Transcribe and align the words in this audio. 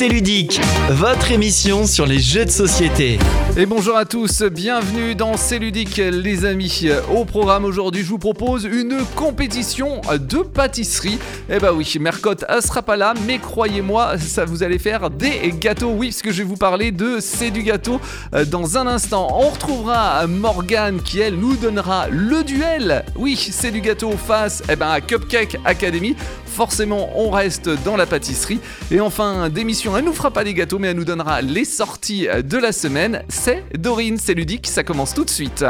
c'est 0.00 0.08
ludique, 0.08 0.62
votre 0.88 1.30
émission 1.30 1.86
sur 1.86 2.06
les 2.06 2.20
jeux 2.20 2.46
de 2.46 2.50
société. 2.50 3.18
Et 3.58 3.66
bonjour 3.66 3.98
à 3.98 4.06
tous, 4.06 4.42
bienvenue 4.44 5.14
dans 5.14 5.36
C'est 5.36 5.58
ludique 5.58 5.98
les 5.98 6.46
amis. 6.46 6.88
Au 7.14 7.26
programme 7.26 7.66
aujourd'hui, 7.66 8.02
je 8.02 8.08
vous 8.08 8.16
propose 8.16 8.64
une 8.64 9.04
compétition 9.14 10.00
de 10.10 10.38
pâtisserie. 10.38 11.18
Eh 11.50 11.58
bah 11.58 11.74
oui, 11.74 11.98
Mercotte 12.00 12.46
sera 12.62 12.80
pas 12.80 12.96
là, 12.96 13.12
mais 13.26 13.38
croyez-moi, 13.38 14.16
ça 14.16 14.46
vous 14.46 14.62
allez 14.62 14.78
faire 14.78 15.10
des 15.10 15.52
gâteaux. 15.60 15.90
Oui, 15.90 16.08
parce 16.08 16.22
que 16.22 16.30
je 16.32 16.38
vais 16.38 16.48
vous 16.48 16.56
parler 16.56 16.92
de 16.92 17.18
C'est 17.20 17.50
du 17.50 17.62
gâteau 17.62 18.00
dans 18.46 18.78
un 18.78 18.86
instant. 18.86 19.28
On 19.38 19.50
retrouvera 19.50 20.26
Morgane 20.26 21.02
qui 21.02 21.20
elle 21.20 21.34
nous 21.34 21.56
donnera 21.56 22.08
le 22.08 22.42
duel. 22.42 23.04
Oui, 23.16 23.36
C'est 23.36 23.70
du 23.70 23.82
gâteau 23.82 24.12
face 24.12 24.62
eh 24.70 24.76
ben, 24.76 24.88
à 24.88 25.02
Cupcake 25.02 25.58
Academy. 25.66 26.16
Forcément, 26.54 27.10
on 27.16 27.30
reste 27.30 27.68
dans 27.84 27.96
la 27.96 28.06
pâtisserie. 28.06 28.60
Et 28.90 29.00
enfin, 29.00 29.48
d'émission, 29.48 29.96
elle 29.96 30.04
nous 30.04 30.12
fera 30.12 30.30
pas 30.30 30.44
des 30.44 30.54
gâteaux, 30.54 30.78
mais 30.78 30.88
elle 30.88 30.96
nous 30.96 31.04
donnera 31.04 31.42
les 31.42 31.64
sorties 31.64 32.26
de 32.26 32.58
la 32.58 32.72
semaine. 32.72 33.22
C'est 33.28 33.64
Dorine, 33.78 34.18
c'est 34.18 34.34
ludique, 34.34 34.66
ça 34.66 34.82
commence 34.82 35.14
tout 35.14 35.24
de 35.24 35.30
suite. 35.30 35.64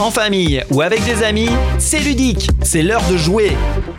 En 0.00 0.10
famille 0.10 0.62
ou 0.70 0.82
avec 0.82 1.04
des 1.04 1.22
amis, 1.22 1.50
c'est 1.78 2.00
ludique, 2.00 2.50
c'est 2.62 2.82
l'heure 2.82 3.04
de 3.10 3.16
jouer. 3.16 3.52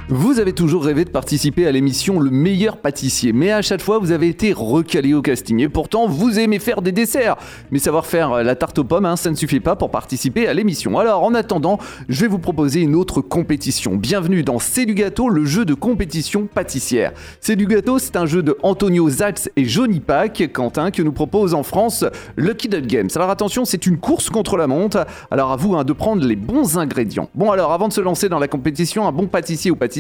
Vous 0.10 0.42
avez 0.42 0.52
toujours 0.52 0.84
rêvé 0.84 1.06
de 1.06 1.10
participer 1.10 1.66
à 1.66 1.72
l'émission 1.72 2.20
Le 2.20 2.30
meilleur 2.30 2.76
pâtissier, 2.76 3.32
mais 3.32 3.54
à 3.54 3.62
chaque 3.62 3.82
fois 3.82 4.00
vous 4.00 4.12
avez 4.12 4.28
été 4.28 4.52
recalé 4.52 5.14
au 5.14 5.22
casting. 5.22 5.62
Et 5.62 5.70
pourtant, 5.70 6.08
vous 6.08 6.40
aimez 6.40 6.60
faire 6.60 6.82
des 6.82 6.92
desserts. 6.92 7.38
Mais 7.72 7.80
savoir 7.80 8.06
faire 8.06 8.44
la 8.44 8.56
tarte 8.56 8.78
aux 8.80 8.84
pommes, 8.84 9.06
hein, 9.06 9.16
ça 9.16 9.32
ne 9.32 9.36
suffit 9.36 9.62
pas 9.62 9.78
pour 9.78 9.92
participer 9.92 10.46
à 10.46 10.54
l'émission. 10.54 11.00
Alors 11.00 11.24
en 11.24 11.34
attendant, 11.34 11.80
je 12.10 12.20
vais 12.20 12.28
vous 12.28 12.38
proposer 12.38 12.82
une 12.82 12.96
autre 12.96 13.22
compétition. 13.22 13.96
Bienvenue 13.96 14.44
dans 14.44 14.60
C'est 14.60 14.86
du 14.86 14.94
gâteau, 14.94 15.30
le 15.30 15.46
jeu 15.46 15.64
de 15.64 15.74
compétition 15.74 16.48
pâtissière. 16.54 17.14
C'est 17.40 17.56
du 17.56 17.66
gâteau, 17.66 17.98
c'est 17.98 18.18
un 18.18 18.26
jeu 18.26 18.44
de 18.44 18.58
Antonio 18.62 19.10
Zatz 19.10 19.50
et 19.56 19.64
Johnny 19.64 20.02
Pack, 20.02 20.50
Quentin, 20.52 20.92
que 20.92 21.02
nous 21.02 21.14
propose 21.14 21.54
en 21.54 21.64
France 21.64 22.04
Lucky 22.36 22.68
Duck 22.68 22.88
Games. 22.88 23.10
Alors 23.16 23.30
attention, 23.30 23.64
c'est 23.64 23.86
une 23.86 23.98
course 23.98 24.30
contre 24.30 24.58
la 24.58 24.68
montre. 24.68 25.06
Alors 25.32 25.54
à 25.54 25.56
vous 25.56 25.76
hein, 25.76 25.86
de 25.86 25.94
prendre 25.94 26.26
les 26.26 26.36
bons 26.36 26.78
ingrédients. 26.78 27.30
Bon 27.36 27.52
alors, 27.52 27.72
avant 27.72 27.88
de 27.88 27.94
se 27.94 28.02
lancer 28.02 28.28
dans 28.28 28.40
la 28.40 28.50
compétition, 28.50 29.08
un 29.08 29.14
bon 29.14 29.28
pâtissier 29.28 29.72
ou 29.72 29.78
pâtissier 29.78 29.93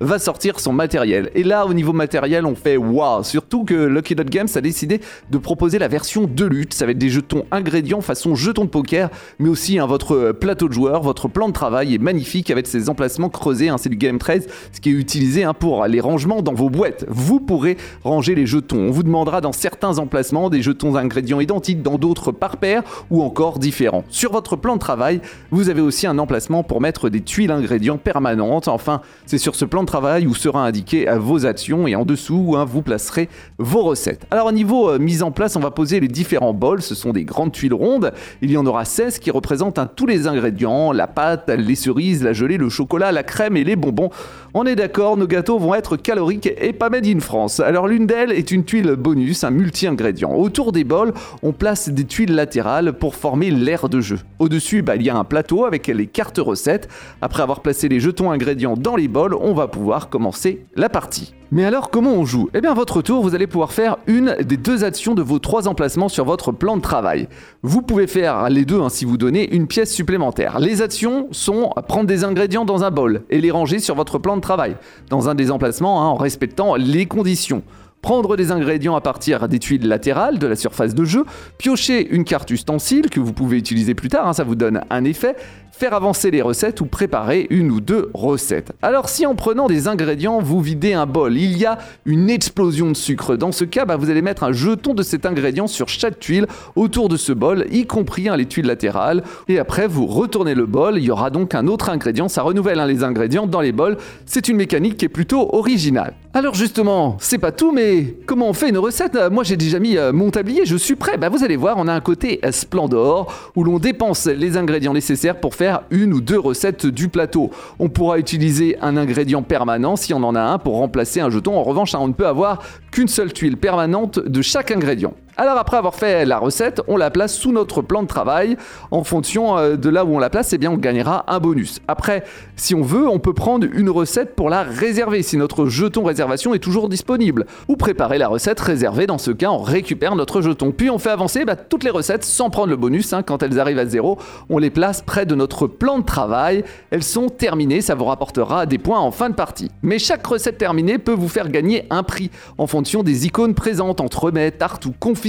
va 0.00 0.18
sortir 0.18 0.60
son 0.60 0.72
matériel. 0.72 1.30
Et 1.34 1.42
là, 1.42 1.66
au 1.66 1.74
niveau 1.74 1.92
matériel, 1.92 2.46
on 2.46 2.54
fait 2.54 2.76
waouh 2.76 3.22
Surtout 3.24 3.64
que 3.64 3.74
Lucky 3.74 4.14
Dot 4.14 4.28
Games 4.28 4.48
a 4.54 4.60
décidé 4.60 5.00
de 5.30 5.38
proposer 5.38 5.78
la 5.78 5.88
version 5.88 6.24
de 6.24 6.44
lutte. 6.44 6.74
Ça 6.74 6.86
va 6.86 6.92
être 6.92 6.98
des 6.98 7.08
jetons 7.08 7.44
ingrédients 7.50 8.00
façon 8.00 8.34
jeton 8.34 8.64
de 8.64 8.70
poker, 8.70 9.10
mais 9.38 9.48
aussi 9.48 9.78
hein, 9.78 9.86
votre 9.86 10.32
plateau 10.32 10.68
de 10.68 10.72
joueur, 10.72 11.02
votre 11.02 11.28
plan 11.28 11.48
de 11.48 11.52
travail 11.52 11.94
est 11.94 11.98
magnifique 11.98 12.50
avec 12.50 12.66
ses 12.66 12.88
emplacements 12.88 13.28
creusés. 13.28 13.70
C'est 13.78 13.88
du 13.88 13.96
Game 13.96 14.18
13, 14.18 14.46
ce 14.72 14.80
qui 14.80 14.90
est 14.90 14.92
utilisé 14.92 15.44
hein, 15.44 15.54
pour 15.54 15.86
les 15.86 16.00
rangements 16.00 16.42
dans 16.42 16.54
vos 16.54 16.70
boîtes. 16.70 17.04
Vous 17.08 17.40
pourrez 17.40 17.76
ranger 18.04 18.34
les 18.34 18.46
jetons. 18.46 18.88
On 18.88 18.90
vous 18.90 19.02
demandera 19.02 19.40
dans 19.40 19.52
certains 19.52 19.98
emplacements 19.98 20.50
des 20.50 20.62
jetons 20.62 20.96
ingrédients 20.96 21.40
identiques, 21.40 21.82
dans 21.82 21.98
d'autres 21.98 22.32
par 22.32 22.56
paire 22.56 22.82
ou 23.10 23.22
encore 23.22 23.58
différents. 23.58 24.04
Sur 24.08 24.32
votre 24.32 24.56
plan 24.56 24.74
de 24.74 24.80
travail, 24.80 25.20
vous 25.50 25.68
avez 25.68 25.80
aussi 25.80 26.06
un 26.06 26.18
emplacement 26.18 26.62
pour 26.62 26.80
mettre 26.80 27.08
des 27.08 27.20
tuiles 27.20 27.50
ingrédients 27.50 27.98
permanentes. 27.98 28.68
Enfin, 28.68 29.00
c'est 29.26 29.38
sur 29.38 29.56
ce 29.56 29.64
plan 29.64 29.82
de 29.82 29.88
travail 29.88 30.26
où 30.28 30.34
sera 30.34 30.64
indiqué 30.64 31.06
vos 31.18 31.46
actions 31.46 31.88
et 31.88 31.96
en 31.96 32.04
dessous 32.04 32.54
hein, 32.56 32.64
vous 32.64 32.80
placerez 32.80 33.28
vos 33.58 33.82
recettes. 33.82 34.24
Alors 34.30 34.46
au 34.46 34.52
niveau 34.52 34.88
euh, 34.88 34.98
mise 35.00 35.24
en 35.24 35.32
place, 35.32 35.56
on 35.56 35.60
va 35.60 35.72
poser 35.72 35.98
les 35.98 36.06
différents 36.06 36.54
bols. 36.54 36.80
Ce 36.80 36.94
sont 36.94 37.12
des 37.12 37.24
grandes 37.24 37.50
tuiles 37.50 37.74
rondes. 37.74 38.12
Il 38.40 38.52
y 38.52 38.56
en 38.56 38.64
aura 38.66 38.84
16 38.84 39.18
qui 39.18 39.32
représentent 39.32 39.80
hein, 39.80 39.90
tous 39.94 40.06
les 40.06 40.28
ingrédients, 40.28 40.92
la 40.92 41.08
pâte, 41.08 41.50
les 41.50 41.74
cerises, 41.74 42.22
la 42.22 42.32
gelée, 42.32 42.56
le 42.56 42.68
chocolat, 42.68 43.10
la 43.10 43.24
crème 43.24 43.56
et 43.56 43.64
les 43.64 43.74
bonbons. 43.74 44.10
On 44.54 44.64
est 44.64 44.76
d'accord, 44.76 45.16
nos 45.16 45.26
gâteaux 45.26 45.58
vont 45.58 45.74
être 45.74 45.96
caloriques 45.96 46.48
et 46.58 46.72
pas 46.72 46.88
made 46.88 47.06
in 47.06 47.20
France. 47.20 47.58
Alors 47.60 47.88
l'une 47.88 48.06
d'elles 48.06 48.30
est 48.30 48.52
une 48.52 48.64
tuile 48.64 48.92
bonus, 48.92 49.42
un 49.42 49.50
multi-ingrédient. 49.50 50.32
Autour 50.34 50.70
des 50.70 50.84
bols, 50.84 51.12
on 51.42 51.52
place 51.52 51.88
des 51.88 52.04
tuiles 52.04 52.34
latérales 52.34 52.92
pour 52.92 53.16
former 53.16 53.50
l'air 53.50 53.88
de 53.88 54.00
jeu. 54.00 54.20
Au-dessus, 54.38 54.82
bah, 54.82 54.96
il 54.96 55.02
y 55.02 55.10
a 55.10 55.16
un 55.16 55.24
plateau 55.24 55.64
avec 55.64 55.88
les 55.88 56.06
cartes 56.06 56.38
recettes. 56.38 56.88
Après 57.20 57.42
avoir 57.42 57.60
placé 57.60 57.88
les 57.88 58.00
jetons 58.00 58.30
ingrédients 58.30 58.76
dans 58.76 58.96
les 58.96 59.08
on 59.16 59.54
va 59.54 59.66
pouvoir 59.66 60.08
commencer 60.08 60.66
la 60.74 60.88
partie. 60.88 61.34
Mais 61.50 61.64
alors 61.64 61.90
comment 61.90 62.12
on 62.12 62.24
joue? 62.24 62.50
Eh 62.54 62.60
bien 62.60 62.72
à 62.72 62.74
votre 62.74 63.02
tour, 63.02 63.22
vous 63.22 63.34
allez 63.34 63.46
pouvoir 63.46 63.72
faire 63.72 63.96
une 64.06 64.36
des 64.44 64.56
deux 64.56 64.84
actions 64.84 65.14
de 65.14 65.22
vos 65.22 65.38
trois 65.38 65.68
emplacements 65.68 66.08
sur 66.08 66.24
votre 66.24 66.52
plan 66.52 66.76
de 66.76 66.82
travail. 66.82 67.28
Vous 67.62 67.82
pouvez 67.82 68.06
faire 68.06 68.50
les 68.50 68.64
deux 68.64 68.80
hein, 68.80 68.88
si 68.88 69.04
vous 69.04 69.16
donnez 69.16 69.54
une 69.54 69.66
pièce 69.66 69.92
supplémentaire. 69.92 70.58
Les 70.58 70.82
actions 70.82 71.28
sont 71.30 71.70
prendre 71.88 72.06
des 72.06 72.24
ingrédients 72.24 72.64
dans 72.64 72.84
un 72.84 72.90
bol 72.90 73.22
et 73.30 73.40
les 73.40 73.50
ranger 73.50 73.78
sur 73.78 73.94
votre 73.94 74.18
plan 74.18 74.36
de 74.36 74.42
travail, 74.42 74.76
dans 75.08 75.28
un 75.28 75.34
des 75.34 75.50
emplacements 75.50 76.02
hein, 76.02 76.06
en 76.06 76.16
respectant 76.16 76.74
les 76.74 77.06
conditions 77.06 77.62
prendre 78.02 78.36
des 78.36 78.52
ingrédients 78.52 78.94
à 78.94 79.00
partir 79.00 79.48
des 79.48 79.58
tuiles 79.58 79.88
latérales 79.88 80.38
de 80.38 80.46
la 80.46 80.54
surface 80.54 80.94
de 80.94 81.04
jeu, 81.04 81.24
piocher 81.58 82.06
une 82.14 82.22
carte 82.22 82.48
ustensile 82.50 83.10
que 83.10 83.18
vous 83.18 83.32
pouvez 83.32 83.56
utiliser 83.56 83.94
plus 83.94 84.08
tard, 84.08 84.28
hein, 84.28 84.32
ça 84.32 84.44
vous 84.44 84.54
donne 84.54 84.82
un 84.90 85.02
effet, 85.02 85.34
faire 85.78 85.92
avancer 85.92 86.30
les 86.30 86.40
recettes 86.40 86.80
ou 86.80 86.86
préparer 86.86 87.46
une 87.50 87.70
ou 87.70 87.82
deux 87.82 88.10
recettes. 88.14 88.72
Alors 88.80 89.10
si 89.10 89.26
en 89.26 89.34
prenant 89.34 89.66
des 89.66 89.88
ingrédients, 89.88 90.40
vous 90.40 90.62
videz 90.62 90.94
un 90.94 91.04
bol, 91.04 91.36
il 91.36 91.58
y 91.58 91.66
a 91.66 91.76
une 92.06 92.30
explosion 92.30 92.88
de 92.88 92.96
sucre. 92.96 93.36
Dans 93.36 93.52
ce 93.52 93.66
cas, 93.66 93.84
bah, 93.84 93.96
vous 93.96 94.08
allez 94.08 94.22
mettre 94.22 94.42
un 94.44 94.52
jeton 94.52 94.94
de 94.94 95.02
cet 95.02 95.26
ingrédient 95.26 95.66
sur 95.66 95.90
chaque 95.90 96.18
tuile 96.18 96.46
autour 96.76 97.10
de 97.10 97.18
ce 97.18 97.32
bol, 97.32 97.66
y 97.70 97.84
compris 97.86 98.26
hein, 98.30 98.38
les 98.38 98.46
tuiles 98.46 98.64
latérales. 98.64 99.22
Et 99.48 99.58
après, 99.58 99.86
vous 99.86 100.06
retournez 100.06 100.54
le 100.54 100.64
bol, 100.64 100.96
il 100.96 101.04
y 101.04 101.10
aura 101.10 101.28
donc 101.28 101.54
un 101.54 101.66
autre 101.66 101.90
ingrédient, 101.90 102.28
ça 102.28 102.40
renouvelle 102.40 102.80
hein, 102.80 102.86
les 102.86 103.04
ingrédients 103.04 103.46
dans 103.46 103.60
les 103.60 103.72
bols. 103.72 103.98
C'est 104.24 104.48
une 104.48 104.56
mécanique 104.56 104.96
qui 104.96 105.04
est 105.04 105.10
plutôt 105.10 105.54
originale. 105.54 106.14
Alors 106.32 106.54
justement, 106.54 107.16
c'est 107.20 107.38
pas 107.38 107.52
tout, 107.52 107.72
mais 107.72 108.14
comment 108.24 108.48
on 108.48 108.52
fait 108.54 108.70
une 108.70 108.78
recette? 108.78 109.18
Moi 109.30 109.44
j'ai 109.44 109.56
déjà 109.56 109.78
mis 109.78 109.96
euh, 109.96 110.12
mon 110.12 110.30
tablier, 110.30 110.64
je 110.64 110.76
suis 110.76 110.94
prêt. 110.94 111.18
Bah, 111.18 111.28
vous 111.28 111.44
allez 111.44 111.56
voir, 111.56 111.76
on 111.78 111.86
a 111.86 111.92
un 111.92 112.00
côté 112.00 112.40
splendor 112.50 113.50
où 113.56 113.64
l'on 113.64 113.78
dépense 113.78 114.26
les 114.26 114.56
ingrédients 114.56 114.92
nécessaires 114.94 115.38
pour 115.40 115.54
faire 115.54 115.65
une 115.90 116.12
ou 116.12 116.20
deux 116.20 116.38
recettes 116.38 116.86
du 116.86 117.08
plateau. 117.08 117.50
On 117.78 117.88
pourra 117.88 118.18
utiliser 118.18 118.76
un 118.80 118.96
ingrédient 118.96 119.42
permanent 119.42 119.96
si 119.96 120.14
on 120.14 120.22
en 120.22 120.34
a 120.34 120.40
un 120.40 120.58
pour 120.58 120.76
remplacer 120.76 121.20
un 121.20 121.30
jeton. 121.30 121.56
En 121.56 121.62
revanche, 121.62 121.94
on 121.94 122.08
ne 122.08 122.12
peut 122.12 122.26
avoir 122.26 122.62
qu'une 122.90 123.08
seule 123.08 123.32
tuile 123.32 123.56
permanente 123.56 124.18
de 124.18 124.42
chaque 124.42 124.70
ingrédient. 124.70 125.14
Alors 125.38 125.58
après 125.58 125.76
avoir 125.76 125.94
fait 125.94 126.24
la 126.24 126.38
recette, 126.38 126.80
on 126.88 126.96
la 126.96 127.10
place 127.10 127.34
sous 127.34 127.52
notre 127.52 127.82
plan 127.82 128.02
de 128.02 128.08
travail. 128.08 128.56
En 128.90 129.04
fonction 129.04 129.58
euh, 129.58 129.76
de 129.76 129.90
là 129.90 130.06
où 130.06 130.16
on 130.16 130.18
la 130.18 130.30
place, 130.30 130.54
eh 130.54 130.58
bien 130.58 130.70
on 130.70 130.78
gagnera 130.78 131.26
un 131.28 131.40
bonus. 131.40 131.80
Après, 131.88 132.24
si 132.56 132.74
on 132.74 132.80
veut, 132.80 133.06
on 133.06 133.18
peut 133.18 133.34
prendre 133.34 133.66
une 133.70 133.90
recette 133.90 134.34
pour 134.34 134.48
la 134.48 134.62
réserver 134.62 135.22
si 135.22 135.36
notre 135.36 135.66
jeton 135.66 136.04
réservation 136.04 136.54
est 136.54 136.58
toujours 136.58 136.88
disponible. 136.88 137.44
Ou 137.68 137.76
préparer 137.76 138.16
la 138.16 138.28
recette 138.28 138.58
réservée. 138.60 139.06
Dans 139.06 139.18
ce 139.18 139.30
cas, 139.30 139.50
on 139.50 139.58
récupère 139.58 140.16
notre 140.16 140.40
jeton. 140.40 140.72
Puis 140.72 140.88
on 140.88 140.98
fait 140.98 141.10
avancer 141.10 141.44
bah, 141.44 141.54
toutes 141.54 141.84
les 141.84 141.90
recettes 141.90 142.24
sans 142.24 142.48
prendre 142.48 142.70
le 142.70 142.76
bonus. 142.76 143.12
Hein. 143.12 143.22
quand 143.22 143.42
elles 143.42 143.60
arrivent 143.60 143.78
à 143.78 143.84
zéro, 143.84 144.18
on 144.48 144.56
les 144.56 144.70
place 144.70 145.02
près 145.02 145.26
de 145.26 145.34
notre 145.34 145.66
plan 145.66 145.98
de 145.98 146.04
travail. 146.06 146.64
Elles 146.90 147.04
sont 147.04 147.28
terminées, 147.28 147.82
ça 147.82 147.94
vous 147.94 148.06
rapportera 148.06 148.64
des 148.64 148.78
points 148.78 149.00
en 149.00 149.10
fin 149.10 149.28
de 149.28 149.34
partie. 149.34 149.70
Mais 149.82 149.98
chaque 149.98 150.26
recette 150.26 150.56
terminée 150.56 150.96
peut 150.96 151.12
vous 151.12 151.28
faire 151.28 151.50
gagner 151.50 151.84
un 151.90 152.02
prix 152.04 152.30
en 152.56 152.66
fonction 152.66 153.02
des 153.02 153.26
icônes 153.26 153.54
présentes 153.54 154.00
entre 154.00 154.24
remets, 154.24 154.50
tarte 154.50 154.86
ou 154.86 154.94
confit 154.98 155.25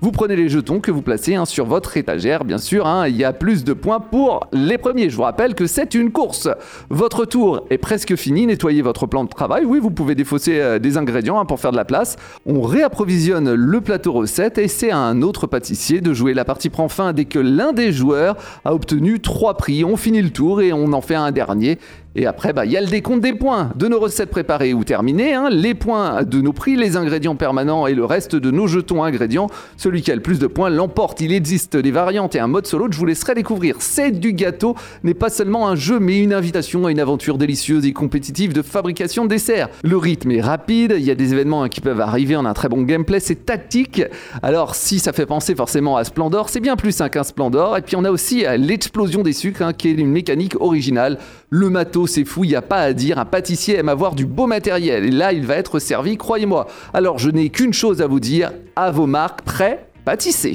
vous 0.00 0.12
prenez 0.12 0.36
les 0.36 0.48
jetons 0.48 0.80
que 0.80 0.90
vous 0.90 1.02
placez 1.02 1.34
hein, 1.34 1.44
sur 1.44 1.66
votre 1.66 1.96
étagère, 1.96 2.44
bien 2.44 2.58
sûr. 2.58 2.86
Hein, 2.86 3.08
il 3.08 3.16
y 3.16 3.24
a 3.24 3.32
plus 3.32 3.64
de 3.64 3.72
points 3.72 4.00
pour 4.00 4.46
les 4.52 4.78
premiers. 4.78 5.10
Je 5.10 5.16
vous 5.16 5.22
rappelle 5.22 5.54
que 5.54 5.66
c'est 5.66 5.94
une 5.94 6.10
course. 6.10 6.48
Votre 6.88 7.24
tour 7.24 7.66
est 7.70 7.78
presque 7.78 8.16
fini. 8.16 8.46
Nettoyez 8.46 8.82
votre 8.82 9.06
plan 9.06 9.24
de 9.24 9.28
travail. 9.28 9.64
Oui, 9.64 9.78
vous 9.80 9.90
pouvez 9.90 10.14
défausser 10.14 10.60
euh, 10.60 10.78
des 10.78 10.96
ingrédients 10.96 11.40
hein, 11.40 11.44
pour 11.44 11.60
faire 11.60 11.72
de 11.72 11.76
la 11.76 11.84
place. 11.84 12.16
On 12.46 12.62
réapprovisionne 12.62 13.54
le 13.54 13.80
plateau 13.80 14.12
recette 14.12 14.58
et 14.58 14.68
c'est 14.68 14.90
à 14.90 14.98
un 14.98 15.22
autre 15.22 15.46
pâtissier 15.46 16.00
de 16.00 16.12
jouer. 16.12 16.34
La 16.34 16.44
partie 16.44 16.70
prend 16.70 16.88
fin 16.88 17.12
dès 17.12 17.24
que 17.24 17.38
l'un 17.38 17.72
des 17.72 17.92
joueurs 17.92 18.36
a 18.64 18.74
obtenu 18.74 19.20
trois 19.20 19.56
prix. 19.56 19.84
On 19.84 19.96
finit 19.96 20.22
le 20.22 20.30
tour 20.30 20.60
et 20.60 20.72
on 20.72 20.92
en 20.92 21.00
fait 21.00 21.14
un 21.14 21.30
dernier. 21.32 21.78
Et 22.16 22.26
après, 22.26 22.52
bah, 22.52 22.64
il 22.64 22.72
y 22.72 22.76
a 22.76 22.80
le 22.80 22.88
décompte 22.88 23.20
des 23.20 23.32
points 23.32 23.70
de 23.76 23.86
nos 23.86 24.00
recettes 24.00 24.30
préparées 24.30 24.74
ou 24.74 24.82
terminées, 24.82 25.32
hein, 25.32 25.48
les 25.48 25.74
points 25.74 26.24
de 26.24 26.40
nos 26.40 26.52
prix, 26.52 26.74
les 26.74 26.96
ingrédients 26.96 27.36
permanents 27.36 27.86
et 27.86 27.94
le 27.94 28.04
reste 28.04 28.34
de 28.34 28.50
nos 28.50 28.66
jetons 28.66 29.04
ingrédients. 29.04 29.46
Celui 29.76 30.02
qui 30.02 30.10
a 30.10 30.16
le 30.16 30.20
plus 30.20 30.40
de 30.40 30.48
points 30.48 30.70
l'emporte. 30.70 31.20
Il 31.20 31.32
existe 31.32 31.76
des 31.76 31.92
variantes 31.92 32.34
et 32.34 32.40
un 32.40 32.48
mode 32.48 32.66
solo 32.66 32.88
que 32.88 32.94
je 32.94 32.98
vous 32.98 33.06
laisserai 33.06 33.34
découvrir. 33.34 33.76
C'est 33.78 34.10
du 34.10 34.32
gâteau 34.32 34.74
n'est 35.04 35.14
pas 35.14 35.30
seulement 35.30 35.68
un 35.68 35.76
jeu, 35.76 36.00
mais 36.00 36.18
une 36.18 36.34
invitation 36.34 36.86
à 36.86 36.90
une 36.90 36.98
aventure 36.98 37.38
délicieuse 37.38 37.86
et 37.86 37.92
compétitive 37.92 38.52
de 38.52 38.62
fabrication 38.62 39.24
de 39.24 39.28
desserts. 39.28 39.68
Le 39.84 39.96
rythme 39.96 40.32
est 40.32 40.40
rapide, 40.40 40.96
il 40.98 41.04
y 41.04 41.12
a 41.12 41.14
des 41.14 41.32
événements 41.32 41.62
hein, 41.62 41.68
qui 41.68 41.80
peuvent 41.80 42.00
arriver, 42.00 42.34
a 42.34 42.40
un 42.40 42.54
très 42.54 42.68
bon 42.68 42.82
gameplay, 42.82 43.20
c'est 43.20 43.46
tactique. 43.46 44.02
Alors 44.42 44.74
si 44.74 44.98
ça 44.98 45.12
fait 45.12 45.26
penser 45.26 45.54
forcément 45.54 45.96
à 45.96 46.02
Splendor, 46.02 46.48
c'est 46.48 46.60
bien 46.60 46.74
plus 46.74 47.00
hein, 47.00 47.08
qu'un 47.08 47.22
Splendor. 47.22 47.76
Et 47.76 47.82
puis 47.82 47.94
on 47.94 48.04
a 48.04 48.10
aussi 48.10 48.44
euh, 48.44 48.56
l'explosion 48.56 49.22
des 49.22 49.32
sucres, 49.32 49.76
qui 49.76 49.88
est 49.88 49.92
une 49.92 50.10
mécanique 50.10 50.60
originale. 50.60 51.18
Le 51.50 51.70
matos, 51.70 51.99
c'est 52.06 52.24
fou, 52.24 52.44
il 52.44 52.48
n'y 52.48 52.56
a 52.56 52.62
pas 52.62 52.80
à 52.80 52.92
dire. 52.92 53.18
Un 53.18 53.24
pâtissier 53.24 53.76
aime 53.76 53.88
avoir 53.88 54.14
du 54.14 54.26
beau 54.26 54.46
matériel. 54.46 55.04
Et 55.04 55.10
là, 55.10 55.32
il 55.32 55.46
va 55.46 55.56
être 55.56 55.78
servi, 55.78 56.16
croyez-moi. 56.16 56.66
Alors, 56.94 57.18
je 57.18 57.30
n'ai 57.30 57.50
qu'une 57.50 57.72
chose 57.72 58.02
à 58.02 58.06
vous 58.06 58.20
dire. 58.20 58.52
À 58.76 58.90
vos 58.90 59.06
marques, 59.06 59.42
prêts, 59.42 59.86
pâtissez. 60.04 60.54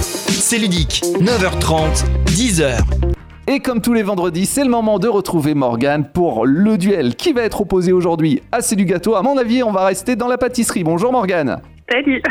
C'est 0.00 0.58
ludique. 0.58 1.02
9h30, 1.20 2.04
10h. 2.26 2.78
Et 3.50 3.60
comme 3.60 3.80
tous 3.80 3.94
les 3.94 4.02
vendredis, 4.02 4.44
c'est 4.44 4.62
le 4.62 4.70
moment 4.70 4.98
de 4.98 5.08
retrouver 5.08 5.54
Morgane 5.54 6.06
pour 6.12 6.44
le 6.44 6.76
duel 6.76 7.14
qui 7.16 7.32
va 7.32 7.42
être 7.42 7.62
opposé 7.62 7.92
aujourd'hui 7.92 8.42
à 8.52 8.60
C'est 8.60 8.76
du 8.76 8.84
gâteau. 8.84 9.14
À 9.14 9.22
mon 9.22 9.38
avis, 9.38 9.62
on 9.62 9.72
va 9.72 9.86
rester 9.86 10.16
dans 10.16 10.28
la 10.28 10.36
pâtisserie. 10.36 10.84
Bonjour 10.84 11.12
Morgane. 11.12 11.62
Salut. 11.90 12.22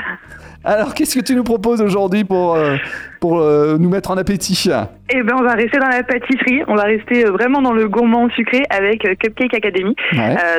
Alors, 0.63 0.93
qu'est-ce 0.93 1.17
que 1.17 1.23
tu 1.23 1.35
nous 1.35 1.43
proposes 1.43 1.81
aujourd'hui 1.81 2.23
pour, 2.23 2.55
euh, 2.55 2.75
pour 3.19 3.39
euh, 3.39 3.77
nous 3.77 3.89
mettre 3.89 4.11
en 4.11 4.17
appétit 4.17 4.69
Eh 5.09 5.23
ben, 5.23 5.35
on 5.39 5.43
va 5.43 5.53
rester 5.53 5.77
dans 5.77 5.87
la 5.87 6.03
pâtisserie. 6.03 6.63
On 6.67 6.75
va 6.75 6.83
rester 6.83 7.25
euh, 7.25 7.31
vraiment 7.31 7.61
dans 7.61 7.73
le 7.73 7.87
gourmand 7.87 8.29
sucré 8.29 8.63
avec 8.69 9.01
Cupcake 9.19 9.53
Academy. 9.53 9.95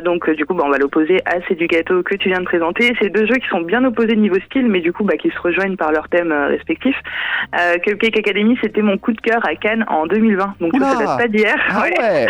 donc, 0.05 0.29
du 0.31 0.47
coup, 0.47 0.55
bah, 0.55 0.65
on 0.67 0.71
va 0.71 0.79
l'opposer 0.79 1.21
à 1.27 1.37
C'est 1.47 1.55
du 1.55 1.67
gâteau 1.67 2.03
que 2.03 2.15
tu 2.15 2.29
viens 2.29 2.41
de 2.41 2.45
présenter. 2.45 2.93
C'est 3.01 3.11
deux 3.11 3.27
jeux 3.27 3.37
qui 3.37 3.49
sont 3.49 3.61
bien 3.61 3.85
opposés 3.85 4.17
niveau 4.17 4.39
style, 4.47 4.69
mais 4.69 4.81
du 4.81 4.93
coup, 4.93 5.05
bah, 5.05 5.17
qui 5.17 5.31
se 5.31 5.39
rejoignent 5.39 5.77
par 5.77 5.93
leurs 5.93 6.09
thèmes 6.09 6.33
respectifs. 6.33 6.97
Cupcake 7.85 8.19
Academy, 8.19 8.59
c'était 8.63 8.83
mon 8.83 8.99
coup 8.99 9.13
de 9.13 9.21
cœur 9.21 9.45
à 9.47 9.55
Cannes 9.55 9.85
en 9.89 10.07
2020. 10.07 10.55
Donc, 10.61 10.73
ça 10.75 10.97
date 10.97 11.19
pas 11.19 11.29
d'hier. 11.29 11.57
Ah 11.71 11.85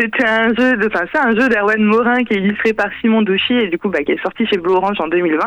c'était 0.00 0.26
un 0.26 0.48
jeu 0.48 0.76
de, 0.76 0.86
enfin, 0.86 1.04
c'est 1.12 1.20
un 1.20 1.34
jeu 1.34 1.48
d'Erwan 1.48 1.82
Morin 1.82 2.24
qui 2.24 2.34
est 2.34 2.38
illustré 2.38 2.72
par 2.72 2.88
Simon 3.00 3.22
Douchy 3.22 3.54
et 3.54 3.68
du 3.68 3.78
coup, 3.78 3.88
bah, 3.88 4.02
qui 4.04 4.12
est 4.12 4.22
sorti 4.22 4.46
chez 4.46 4.58
Blue 4.58 4.72
Orange 4.72 5.00
en 5.00 5.08
2020. 5.08 5.38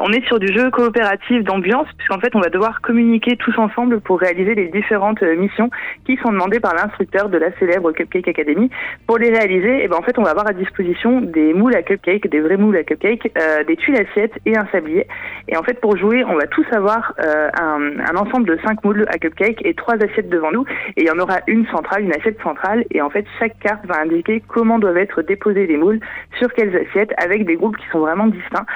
on 0.00 0.12
est 0.12 0.26
sur 0.26 0.38
du 0.38 0.52
jeu 0.52 0.70
coopérative 0.70 1.42
d'ambiance, 1.42 1.88
puisqu'en 1.96 2.20
fait, 2.20 2.34
on 2.34 2.40
va 2.40 2.48
devoir 2.48 2.80
communiquer 2.80 3.33
tous 3.36 3.56
ensemble 3.58 4.00
pour 4.00 4.20
réaliser 4.20 4.54
les 4.54 4.68
différentes 4.68 5.22
euh, 5.22 5.36
missions 5.36 5.70
qui 6.06 6.16
sont 6.18 6.32
demandées 6.32 6.60
par 6.60 6.74
l'instructeur 6.74 7.28
de 7.28 7.38
la 7.38 7.52
célèbre 7.58 7.92
Cupcake 7.92 8.28
Academy. 8.28 8.70
Pour 9.06 9.18
les 9.18 9.30
réaliser, 9.30 9.80
et 9.80 9.84
eh 9.84 9.88
ben, 9.88 9.96
en 9.96 10.02
fait, 10.02 10.18
on 10.18 10.22
va 10.22 10.30
avoir 10.30 10.48
à 10.48 10.52
disposition 10.52 11.20
des 11.20 11.54
moules 11.54 11.74
à 11.74 11.82
cupcake, 11.82 12.28
des 12.28 12.40
vrais 12.40 12.56
moules 12.56 12.76
à 12.76 12.84
cupcake, 12.84 13.32
euh, 13.38 13.64
des 13.64 13.76
tuiles 13.76 13.96
assiettes 13.96 14.34
et 14.46 14.56
un 14.56 14.66
sablier. 14.72 15.06
Et 15.48 15.56
en 15.56 15.62
fait, 15.62 15.80
pour 15.80 15.96
jouer, 15.96 16.24
on 16.24 16.34
va 16.34 16.46
tous 16.46 16.66
avoir 16.72 17.14
euh, 17.20 17.48
un, 17.60 17.98
un, 18.00 18.16
ensemble 18.16 18.46
de 18.46 18.58
cinq 18.64 18.82
moules 18.84 19.06
à 19.08 19.18
cupcake 19.18 19.64
et 19.64 19.74
trois 19.74 19.94
assiettes 19.94 20.28
devant 20.28 20.52
nous. 20.52 20.64
Et 20.96 21.02
il 21.02 21.06
y 21.06 21.10
en 21.10 21.18
aura 21.18 21.38
une 21.46 21.66
centrale, 21.66 22.02
une 22.04 22.14
assiette 22.14 22.40
centrale. 22.42 22.84
Et 22.90 23.02
en 23.02 23.10
fait, 23.10 23.26
chaque 23.38 23.58
carte 23.58 23.84
va 23.86 24.00
indiquer 24.00 24.42
comment 24.48 24.78
doivent 24.78 24.98
être 24.98 25.22
déposés 25.22 25.66
les 25.66 25.76
moules, 25.76 26.00
sur 26.38 26.52
quelles 26.52 26.74
assiettes, 26.76 27.12
avec 27.18 27.44
des 27.44 27.56
groupes 27.56 27.76
qui 27.76 27.86
sont 27.90 28.00
vraiment 28.00 28.26
distincts. 28.26 28.66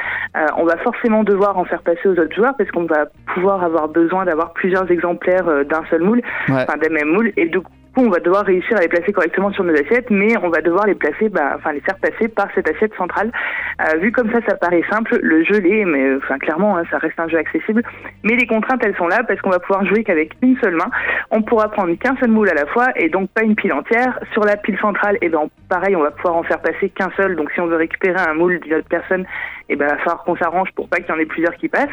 on 0.57 0.65
va 0.65 0.77
forcément 0.79 1.25
devoir 1.25 1.59
en 1.59 1.65
faire 1.65 1.83
passer 1.83 2.09
aux 2.09 2.19
autres 2.19 2.35
joueurs 2.35 2.57
parce 2.57 2.71
qu'on 2.71 2.85
va 2.85 3.07
pouvoir 3.35 3.63
avoir 3.63 3.89
besoin 3.89 4.25
d'avoir 4.25 4.48
plusieurs 4.53 4.91
exemplaires 4.91 5.49
euh, 5.49 5.65
d'un 5.65 5.85
seul 5.91 6.03
moule, 6.03 6.23
enfin 6.49 6.77
d'un 6.81 6.91
même 6.91 7.09
moule, 7.09 7.33
et 7.37 7.47
du 7.47 7.61
coup 7.61 7.71
on 7.97 8.11
va 8.11 8.21
devoir 8.21 8.45
réussir 8.45 8.77
à 8.77 8.81
les 8.81 8.89
placer 8.89 9.13
correctement 9.13 9.51
sur 9.53 9.65
nos 9.65 9.73
assiettes, 9.73 10.11
mais 10.11 10.37
on 10.43 10.51
va 10.51 10.61
devoir 10.61 10.87
les 10.87 10.95
placer, 10.95 11.29
bah, 11.29 11.55
enfin 11.57 11.73
les 11.73 11.81
faire 11.81 11.97
passer 11.97 12.29
par 12.29 12.47
cette 12.55 12.69
assiette 12.69 12.95
centrale. 12.97 13.33
Euh, 13.81 13.97
vu 13.99 14.13
comme 14.13 14.31
ça, 14.31 14.39
ça 14.49 14.55
paraît 14.55 14.85
simple. 14.91 15.19
Le 15.21 15.43
jeu 15.45 15.59
l'est, 15.59 15.85
mais 15.85 16.15
enfin 16.17 16.39
clairement, 16.39 16.77
hein, 16.77 16.85
ça 16.91 16.99
reste 16.99 17.19
un 17.19 17.29
jeu 17.29 17.39
accessible. 17.39 17.83
Mais 18.23 18.37
les 18.37 18.47
contraintes, 18.47 18.83
elles 18.85 18.97
sont 18.97 19.09
là 19.09 19.23
parce 19.27 19.41
qu'on 19.41 19.51
va 19.51 19.59
pouvoir 19.59 19.85
jouer 19.85 20.05
qu'avec 20.05 20.33
une 20.43 20.57
seule 20.61 20.77
main. 20.77 20.91
On 21.31 21.43
pourra 21.43 21.71
prendre 21.71 21.93
qu'un 21.95 22.17
seul 22.21 22.31
moule 22.31 22.49
à 22.49 22.55
la 22.55 22.67
fois 22.67 22.87
et 22.97 23.09
donc 23.09 23.31
pas 23.31 23.43
une 23.43 23.57
pile 23.57 23.73
entière. 23.73 24.21
Sur 24.33 24.45
la 24.45 24.57
pile 24.57 24.79
centrale, 24.79 25.17
et 25.17 25.27
eh 25.27 25.29
ben 25.29 25.49
pareil, 25.69 25.97
on 25.97 26.03
va 26.03 26.11
pouvoir 26.13 26.37
en 26.37 26.43
faire 26.45 26.61
passer 26.61 26.91
qu'un 26.91 27.11
seul. 27.17 27.35
Donc 27.35 27.51
si 27.53 27.61
on 27.61 27.67
veut 27.67 27.77
récupérer 27.77 28.21
un 28.21 28.35
moule 28.35 28.61
d'une 28.61 28.75
autre 28.75 28.89
personne, 28.89 29.27
et 29.69 29.75
eh 29.75 29.77
ben, 29.77 29.87
il 29.87 29.91
va 29.91 29.99
falloir 29.99 30.25
qu'on 30.25 30.37
s'arrange 30.37 30.71
pour 30.73 30.89
pas 30.89 30.97
qu'il 30.97 31.09
y 31.09 31.13
en 31.13 31.19
ait 31.19 31.27
plusieurs 31.27 31.55
qui 31.57 31.69
passent. 31.69 31.89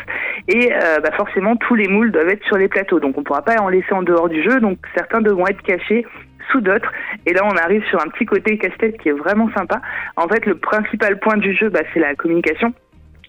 Et 0.48 0.72
euh, 0.72 1.00
bah, 1.02 1.12
forcément, 1.18 1.58
tous 1.58 1.76
les 1.76 1.90
moules 1.90 2.10
doivent 2.10 2.30
être 2.30 2.44
sur 2.46 2.58
les 2.58 2.70
plateaux. 2.70 3.02
Donc 3.02 3.18
on 3.18 3.24
pourra 3.24 3.42
pas 3.42 3.62
en 3.62 3.68
laisser 3.68 3.92
en 3.92 4.02
dehors 4.02 4.30
du 4.30 4.42
jeu. 4.42 4.62
Donc 4.62 4.78
certains 4.96 5.20
devront 5.20 5.46
être 5.48 5.62
cachés 5.62 6.06
sous 6.52 6.62
d'autres. 6.62 6.90
Et 7.26 7.34
là, 7.34 7.42
on 7.44 7.58
arrive 7.58 7.84
sur 7.90 8.02
un 8.02 8.08
petit 8.08 8.26
côté 8.26 8.58
casse-tête 8.58 8.98
qui 8.98 9.10
est 9.10 9.14
vraiment 9.14 9.50
sympa. 9.58 9.82
En 10.16 10.28
fait, 10.30 10.46
le 10.46 10.56
principal 10.56 11.20
point 11.20 11.36
du 11.36 11.54
jeu, 11.54 11.70
bah, 11.70 11.82
c'est 11.94 12.00
la 12.00 12.16
communication 12.16 12.74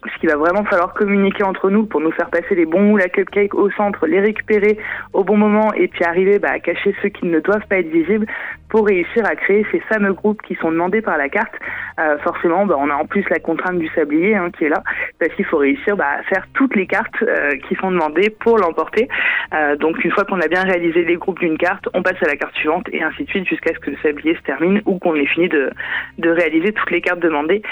parce 0.06 0.18
qu'il 0.18 0.28
va 0.28 0.36
vraiment 0.36 0.64
falloir 0.64 0.94
communiquer 0.94 1.42
entre 1.42 1.68
nous 1.70 1.84
pour 1.84 2.00
nous 2.00 2.12
faire 2.12 2.30
passer 2.30 2.54
les 2.54 2.64
bons 2.64 2.80
moules 2.80 3.02
à 3.02 3.08
cupcake 3.08 3.54
au 3.54 3.70
centre, 3.72 4.06
les 4.06 4.20
récupérer 4.20 4.78
au 5.12 5.24
bon 5.24 5.36
moment 5.36 5.72
et 5.74 5.88
puis 5.88 6.04
arriver 6.04 6.38
bah, 6.38 6.50
à 6.52 6.58
cacher 6.60 6.94
ceux 7.02 7.08
qui 7.08 7.26
ne 7.26 7.40
doivent 7.40 7.66
pas 7.68 7.78
être 7.78 7.90
visibles 7.90 8.26
pour 8.68 8.86
réussir 8.86 9.24
à 9.24 9.34
créer 9.36 9.64
ces 9.70 9.80
fameux 9.80 10.12
groupes 10.12 10.42
qui 10.42 10.54
sont 10.56 10.70
demandés 10.70 11.00
par 11.00 11.16
la 11.16 11.28
carte. 11.28 11.54
Euh, 11.98 12.18
forcément, 12.18 12.66
bah, 12.66 12.76
on 12.78 12.90
a 12.90 12.94
en 12.94 13.06
plus 13.06 13.24
la 13.30 13.38
contrainte 13.38 13.78
du 13.78 13.88
sablier 13.94 14.34
hein, 14.34 14.50
qui 14.56 14.64
est 14.64 14.68
là, 14.68 14.82
parce 15.18 15.32
qu'il 15.34 15.44
faut 15.46 15.56
réussir 15.56 15.96
bah, 15.96 16.18
à 16.18 16.22
faire 16.24 16.46
toutes 16.52 16.76
les 16.76 16.86
cartes 16.86 17.22
euh, 17.22 17.52
qui 17.68 17.74
sont 17.76 17.90
demandées 17.90 18.30
pour 18.30 18.58
l'emporter. 18.58 19.08
Euh, 19.54 19.76
donc 19.76 20.04
une 20.04 20.10
fois 20.10 20.24
qu'on 20.24 20.40
a 20.40 20.48
bien 20.48 20.62
réalisé 20.62 21.04
les 21.04 21.16
groupes 21.16 21.38
d'une 21.38 21.56
carte, 21.56 21.88
on 21.94 22.02
passe 22.02 22.22
à 22.22 22.26
la 22.26 22.36
carte 22.36 22.54
suivante 22.56 22.86
et 22.92 23.02
ainsi 23.02 23.24
de 23.24 23.30
suite 23.30 23.48
jusqu'à 23.48 23.72
ce 23.72 23.78
que 23.78 23.90
le 23.90 23.96
sablier 24.02 24.34
se 24.36 24.42
termine 24.42 24.82
ou 24.84 24.98
qu'on 24.98 25.14
ait 25.14 25.26
fini 25.26 25.48
de, 25.48 25.70
de 26.18 26.30
réaliser 26.30 26.72
toutes 26.72 26.90
les 26.90 27.00
cartes 27.00 27.20
demandées. 27.20 27.62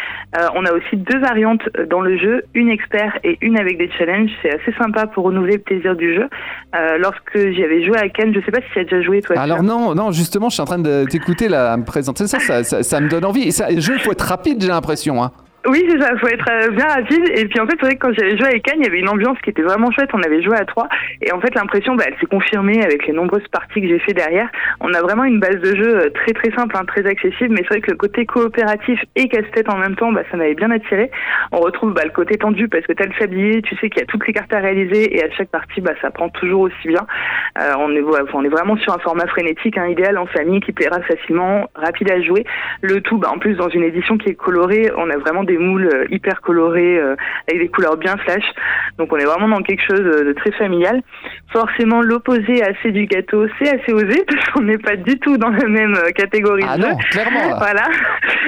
on 0.54 0.64
a 0.64 0.72
aussi 0.72 0.96
deux 0.96 1.19
variantes 1.19 1.69
dans 1.88 2.00
le 2.00 2.16
jeu, 2.16 2.23
une 2.54 2.68
expert 2.68 3.18
et 3.24 3.38
une 3.40 3.58
avec 3.58 3.78
des 3.78 3.90
challenges. 3.98 4.30
C'est 4.42 4.50
assez 4.50 4.72
sympa 4.78 5.06
pour 5.06 5.24
renouveler 5.24 5.54
le 5.54 5.62
plaisir 5.62 5.96
du 5.96 6.14
jeu. 6.14 6.28
lorsque 6.98 7.36
j'y 7.36 7.62
avais 7.62 7.84
joué 7.84 7.98
à 7.98 8.08
Cannes, 8.08 8.32
je 8.34 8.40
sais 8.44 8.50
pas 8.50 8.60
si 8.60 8.72
tu 8.72 8.78
as 8.80 8.84
déjà 8.84 9.02
joué 9.02 9.20
toi. 9.22 9.38
Alors 9.38 9.62
non, 9.62 9.94
non, 9.94 10.12
justement, 10.12 10.48
je 10.48 10.54
suis 10.54 10.62
en 10.62 10.66
train 10.66 10.78
de 10.78 11.04
t'écouter 11.04 11.48
là, 11.48 11.76
me 11.76 11.84
présenter 11.84 12.26
ça, 12.26 12.38
ça, 12.38 12.82
ça, 12.82 13.00
me 13.00 13.08
donne 13.08 13.24
envie. 13.24 13.42
Et 13.42 13.50
ça, 13.50 13.70
le 13.70 13.80
jeu, 13.80 13.94
il 13.94 14.00
faut 14.00 14.12
être 14.12 14.26
rapide, 14.26 14.60
j'ai 14.60 14.68
l'impression. 14.68 15.22
Hein. 15.22 15.32
Oui, 15.66 15.82
c'est 15.88 15.99
ça, 15.99 16.14
faut 16.19 16.26
être 16.28 16.50
euh, 16.50 16.70
bien 16.72 16.87
rapide. 16.87 17.26
Et 17.37 17.46
puis 17.46 17.58
en 17.58 17.66
fait, 17.66 17.72
c'est 17.81 17.87
vrai 17.87 17.96
que 17.96 18.06
quand 18.06 18.12
j'avais 18.12 18.37
joué 18.37 18.49
avec 18.49 18.64
Cannes, 18.64 18.81
il 18.81 18.84
y 18.84 18.88
avait 18.88 18.99
une 18.99 19.08
ambiance 19.08 19.38
qui 19.43 19.49
était 19.49 19.62
vraiment 19.62 19.90
chouette. 19.93 20.11
On 20.12 20.22
avait 20.22 20.43
joué 20.43 20.55
à 20.58 20.66
trois. 20.66 20.88
Et 21.22 21.32
en 21.32 21.40
fait, 21.40 21.55
l'impression, 21.55 21.94
bah, 21.94 22.05
elle 22.06 22.19
s'est 22.20 22.26
confirmée 22.26 22.84
avec 22.84 23.06
les 23.06 23.14
nombreuses 23.14 23.49
parties 23.50 23.81
que 23.81 23.88
j'ai 23.88 23.99
fait 23.99 24.12
derrière. 24.12 24.50
On 24.81 24.93
a 24.93 25.00
vraiment 25.00 25.25
une 25.25 25.40
base 25.40 25.56
de 25.56 25.75
jeu 25.75 25.96
euh, 25.96 26.11
très 26.11 26.32
très 26.32 26.50
simple, 26.55 26.76
hein, 26.76 26.84
très 26.84 27.06
accessible. 27.06 27.55
Mais 27.55 27.62
c'est 27.62 27.69
vrai 27.69 27.81
que 27.81 27.90
le 27.90 27.96
côté 27.96 28.26
coopératif 28.26 29.00
et 29.16 29.26
casse-tête 29.28 29.70
en 29.70 29.78
même 29.78 29.96
temps, 29.96 30.12
bah, 30.12 30.20
ça 30.31 30.37
m'avait 30.37 30.55
bien 30.55 30.70
attiré. 30.70 31.11
On 31.50 31.61
retrouve 31.61 31.94
bah, 31.94 32.02
le 32.05 32.10
côté 32.10 32.37
tendu 32.37 32.69
parce 32.69 32.87
que 32.87 32.93
tu 32.93 33.02
as 33.02 33.06
le 33.06 33.14
sablier, 33.19 33.62
tu 33.62 33.75
sais 33.76 33.88
qu'il 33.88 34.00
y 34.00 34.05
a 34.05 34.06
toutes 34.06 34.26
les 34.26 34.34
cartes 34.34 34.52
à 34.52 34.58
réaliser 34.58 35.17
et 35.17 35.25
à 35.25 35.31
chaque 35.31 35.49
partie, 35.49 35.81
bah, 35.81 35.93
ça 36.02 36.10
prend 36.10 36.28
toujours 36.28 36.60
aussi 36.60 36.88
bien. 36.88 37.06
Euh, 37.58 37.72
on, 37.78 37.90
est, 37.93 38.02
on 38.34 38.44
est 38.44 38.49
vraiment 38.49 38.76
sur 38.76 38.93
un 38.93 38.99
format 38.99 39.26
frénétique, 39.28 39.78
hein, 39.78 39.87
idéal 39.87 40.19
en 40.19 40.26
famille, 40.26 40.60
qui 40.60 40.72
plaira 40.72 41.00
facilement, 41.00 41.70
rapide 41.75 42.10
à 42.10 42.20
jouer. 42.20 42.44
Le 42.82 43.00
tout, 43.00 43.17
bah, 43.17 43.31
en 43.34 43.38
plus, 43.38 43.55
dans 43.55 43.70
une 43.70 43.84
édition 43.84 44.19
qui 44.19 44.28
est 44.28 44.34
colorée, 44.34 44.90
on 44.99 45.08
a 45.08 45.17
vraiment 45.17 45.43
des 45.43 45.53
moules 45.58 46.06
hyper 46.10 46.40
coloré 46.40 46.98
euh, 46.98 47.16
avec 47.48 47.60
des 47.60 47.68
couleurs 47.68 47.96
bien 47.96 48.16
flash. 48.18 48.44
Donc 48.98 49.12
on 49.12 49.16
est 49.16 49.24
vraiment 49.24 49.48
dans 49.48 49.62
quelque 49.62 49.82
chose 49.82 50.00
de 50.00 50.32
très 50.32 50.52
familial. 50.52 51.02
Forcément, 51.52 52.00
l'opposé 52.00 52.62
assez 52.62 52.90
du 52.90 53.06
gâteau, 53.06 53.46
c'est 53.58 53.68
assez 53.68 53.92
osé 53.92 54.24
parce 54.28 54.50
qu'on 54.50 54.62
n'est 54.62 54.78
pas 54.78 54.96
du 54.96 55.18
tout 55.18 55.36
dans 55.36 55.50
la 55.50 55.66
même 55.66 55.94
euh, 55.94 56.10
catégorie 56.10 56.64
ah 56.68 56.76
de 56.76 56.82
non, 56.82 56.96
clairement. 57.10 57.58
Voilà. 57.58 57.88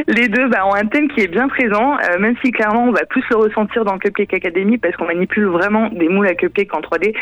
Les 0.09 0.29
deux 0.29 0.49
bah, 0.49 0.67
ont 0.67 0.75
un 0.75 0.87
thème 0.87 1.09
qui 1.09 1.21
est 1.21 1.29
bien 1.29 1.49
présent, 1.49 1.97
euh, 1.97 2.19
même 2.19 2.35
si 2.45 2.51
clairement 2.51 2.85
on 2.85 2.93
va 2.93 3.05
plus 3.07 3.25
le 3.31 3.37
ressentir 3.37 3.85
dans 3.85 3.99
Cupcake 3.99 4.35
Academy 4.35 4.79
parce 4.79 4.95
qu'on 4.97 5.07
manipule 5.07 5.47
vraiment 5.47 5.89
des 5.89 6.09
moules 6.09 6.27
à 6.27 6.35
cupcake 6.35 6.75
en 6.75 6.81
3D. 6.81 7.15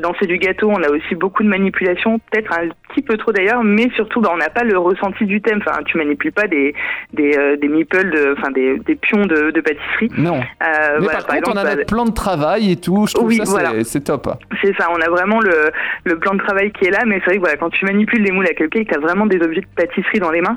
dans 0.00 0.14
C'est 0.20 0.26
du 0.26 0.38
gâteau, 0.38 0.70
on 0.70 0.82
a 0.82 0.90
aussi 0.90 1.14
beaucoup 1.14 1.42
de 1.42 1.48
manipulation, 1.48 2.18
peut-être 2.30 2.52
un 2.52 2.68
petit 2.88 3.02
peu 3.02 3.16
trop 3.16 3.32
d'ailleurs, 3.32 3.62
mais 3.64 3.88
surtout 3.94 4.20
bah, 4.20 4.30
on 4.32 4.36
n'a 4.36 4.50
pas 4.50 4.64
le 4.64 4.78
ressenti 4.78 5.24
du 5.24 5.40
thème. 5.40 5.60
Enfin, 5.66 5.82
tu 5.84 5.96
manipules 5.96 6.32
pas 6.32 6.46
des 6.46 6.74
des, 7.12 7.56
des 7.60 7.68
meeples, 7.68 8.10
de, 8.10 8.34
enfin 8.36 8.50
des, 8.50 8.87
des 8.88 8.96
pions 8.96 9.26
de, 9.26 9.50
de 9.50 9.60
pâtisserie. 9.60 10.10
Non. 10.16 10.40
Euh, 10.40 10.98
mais 11.00 11.06
par, 11.06 11.26
contre, 11.26 11.52
on 11.52 11.56
a 11.56 11.64
notre 11.74 11.86
plan 11.86 12.06
de 12.06 12.12
travail 12.12 12.72
et 12.72 12.76
tout. 12.76 13.06
Je 13.06 13.14
trouve 13.14 13.32
ça 13.32 13.44
c'est 13.84 14.04
top. 14.04 14.28
C'est 14.62 14.74
ça. 14.76 14.88
On 14.90 15.00
a 15.00 15.08
vraiment 15.08 15.40
le, 15.40 15.70
le, 16.04 16.18
plan 16.18 16.34
de 16.34 16.38
travail 16.38 16.72
qui 16.72 16.86
est 16.86 16.90
là, 16.90 17.04
mais 17.06 17.16
c'est 17.20 17.26
vrai 17.26 17.34
que 17.36 17.40
voilà, 17.40 17.56
quand 17.56 17.70
tu 17.70 17.84
manipules 17.84 18.22
les 18.22 18.32
moules 18.32 18.46
à 18.46 18.54
cupcake, 18.54 18.88
t'as 18.90 18.98
vraiment 18.98 19.26
des 19.26 19.40
objets 19.42 19.60
de 19.60 19.66
pâtisserie 19.76 20.18
dans 20.18 20.30
les 20.30 20.40
mains. 20.40 20.56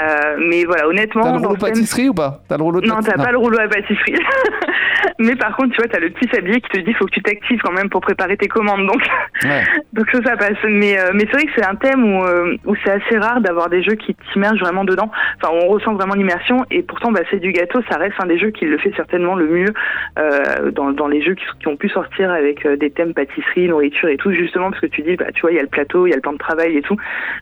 Euh, 0.00 0.36
mais 0.48 0.64
voilà, 0.64 0.86
honnêtement. 0.86 1.24
T'as 1.24 1.32
le 1.32 1.38
rouleau 1.38 1.56
pâtisserie 1.56 2.08
ou 2.08 2.14
pas? 2.14 2.40
As 2.48 2.56
le 2.56 2.62
rouleau 2.62 2.80
Non, 2.80 3.00
t'as 3.02 3.16
pas 3.16 3.32
le 3.32 3.38
rouleau 3.38 3.58
à 3.58 3.68
pâtisserie. 3.68 4.14
mais 5.18 5.36
par 5.36 5.56
contre, 5.56 5.74
tu 5.74 5.82
vois, 5.82 5.88
t'as 5.88 5.98
le 5.98 6.10
petit 6.10 6.28
sablier 6.32 6.60
qui 6.60 6.68
te 6.68 6.78
dit 6.78 6.92
faut 6.94 7.06
que 7.06 7.10
tu 7.10 7.22
t'actives 7.22 7.60
quand 7.62 7.72
même 7.72 7.90
pour 7.90 8.00
préparer 8.00 8.36
tes 8.36 8.48
commandes. 8.48 8.86
Donc, 8.86 9.02
donc 9.92 10.06
ça, 10.12 10.18
ça 10.24 10.36
passe. 10.36 10.58
Mais, 10.64 10.98
euh, 10.98 11.10
mais 11.14 11.24
c'est 11.30 11.32
vrai 11.32 11.44
que 11.44 11.52
c'est 11.56 11.66
un 11.66 11.74
thème 11.74 12.04
où, 12.04 12.24
euh, 12.24 12.56
où 12.66 12.74
c'est 12.84 12.92
assez 12.92 13.18
rare 13.18 13.40
d'avoir 13.40 13.68
des 13.68 13.82
jeux 13.82 13.94
qui 13.94 14.16
t'immergent 14.32 14.60
vraiment 14.60 14.84
dedans. 14.84 15.10
Enfin, 15.42 15.54
on 15.62 15.68
ressent 15.68 15.94
vraiment 15.94 16.14
l'immersion. 16.14 16.64
Et 16.70 16.82
pourtant, 16.82 17.12
bah, 17.12 17.20
c'est 17.30 17.40
du 17.40 17.52
gâteau, 17.52 17.71
ça 17.88 17.96
reste 17.96 18.16
un 18.22 18.26
des 18.26 18.38
jeux 18.38 18.50
qui 18.50 18.64
le 18.64 18.78
fait 18.78 18.92
certainement 18.96 19.34
le 19.34 19.46
mieux 19.46 19.72
euh, 20.18 20.70
dans, 20.70 20.92
dans, 20.92 21.08
les 21.08 21.22
jeux 21.22 21.34
qui, 21.34 21.44
qui, 21.60 21.68
ont 21.68 21.76
pu 21.76 21.88
sortir 21.88 22.30
avec 22.30 22.66
euh, 22.66 22.76
des 22.76 22.90
thèmes 22.90 23.14
pâtisserie, 23.14 23.68
nourriture 23.68 24.08
et 24.08 24.16
tout, 24.16 24.32
justement 24.32 24.70
parce 24.70 24.80
que 24.80 24.86
tu 24.86 25.02
dis, 25.02 25.16
bah, 25.16 25.32
tu 25.34 25.42
vois, 25.42 25.52
il 25.52 25.56
y 25.56 25.58
a 25.58 25.62
le 25.62 25.68
plateau, 25.68 26.06
il 26.06 26.10
y 26.10 26.12
a 26.12 26.16
le 26.16 26.22
plan 26.22 26.32
de 26.32 26.38
travail 26.38 26.76
et 26.76 26.82
tout. 26.82 26.96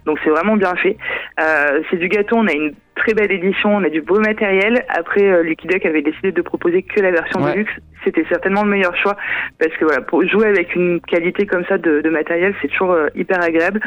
Donc 0.07 0.19
c'est 0.23 0.31
vraiment 0.31 0.57
bien 0.57 0.75
fait. 0.77 0.97
Euh, 1.41 1.83
c'est 1.91 1.97
du 1.97 2.09
gâteau, 2.09 2.37
on 2.37 2.47
a 2.47 2.53
une 2.53 2.75
très 2.95 3.15
belle 3.15 3.33
édition, 3.33 3.75
on 3.75 3.83
a 3.83 3.89
du 3.89 4.03
beau 4.03 4.21
matériel. 4.21 4.85
Après, 4.89 5.23
euh, 5.23 5.43
Lucky 5.43 5.67
Duck 5.67 5.85
avait 5.87 6.03
décidé 6.03 6.33
de 6.33 6.43
proposer 6.43 6.83
que 6.83 7.01
la 7.01 7.11
version 7.11 7.41
de 7.41 7.53
luxe. 7.53 7.73
C'était 8.05 8.25
certainement 8.29 8.65
le 8.65 8.71
meilleur 8.71 8.97
choix 8.97 9.17
parce 9.59 9.73
que 9.77 9.85
voilà, 9.85 10.01
pour 10.01 10.27
jouer 10.27 10.47
avec 10.47 10.75
une 10.75 11.01
qualité 11.01 11.47
comme 11.47 11.65
ça 11.67 11.79
de, 11.79 12.01
de 12.01 12.11
matériel, 12.11 12.55
c'est 12.61 12.69
toujours 12.69 12.93
euh, 12.93 13.09
hyper 13.15 13.43
agréable. 13.43 13.81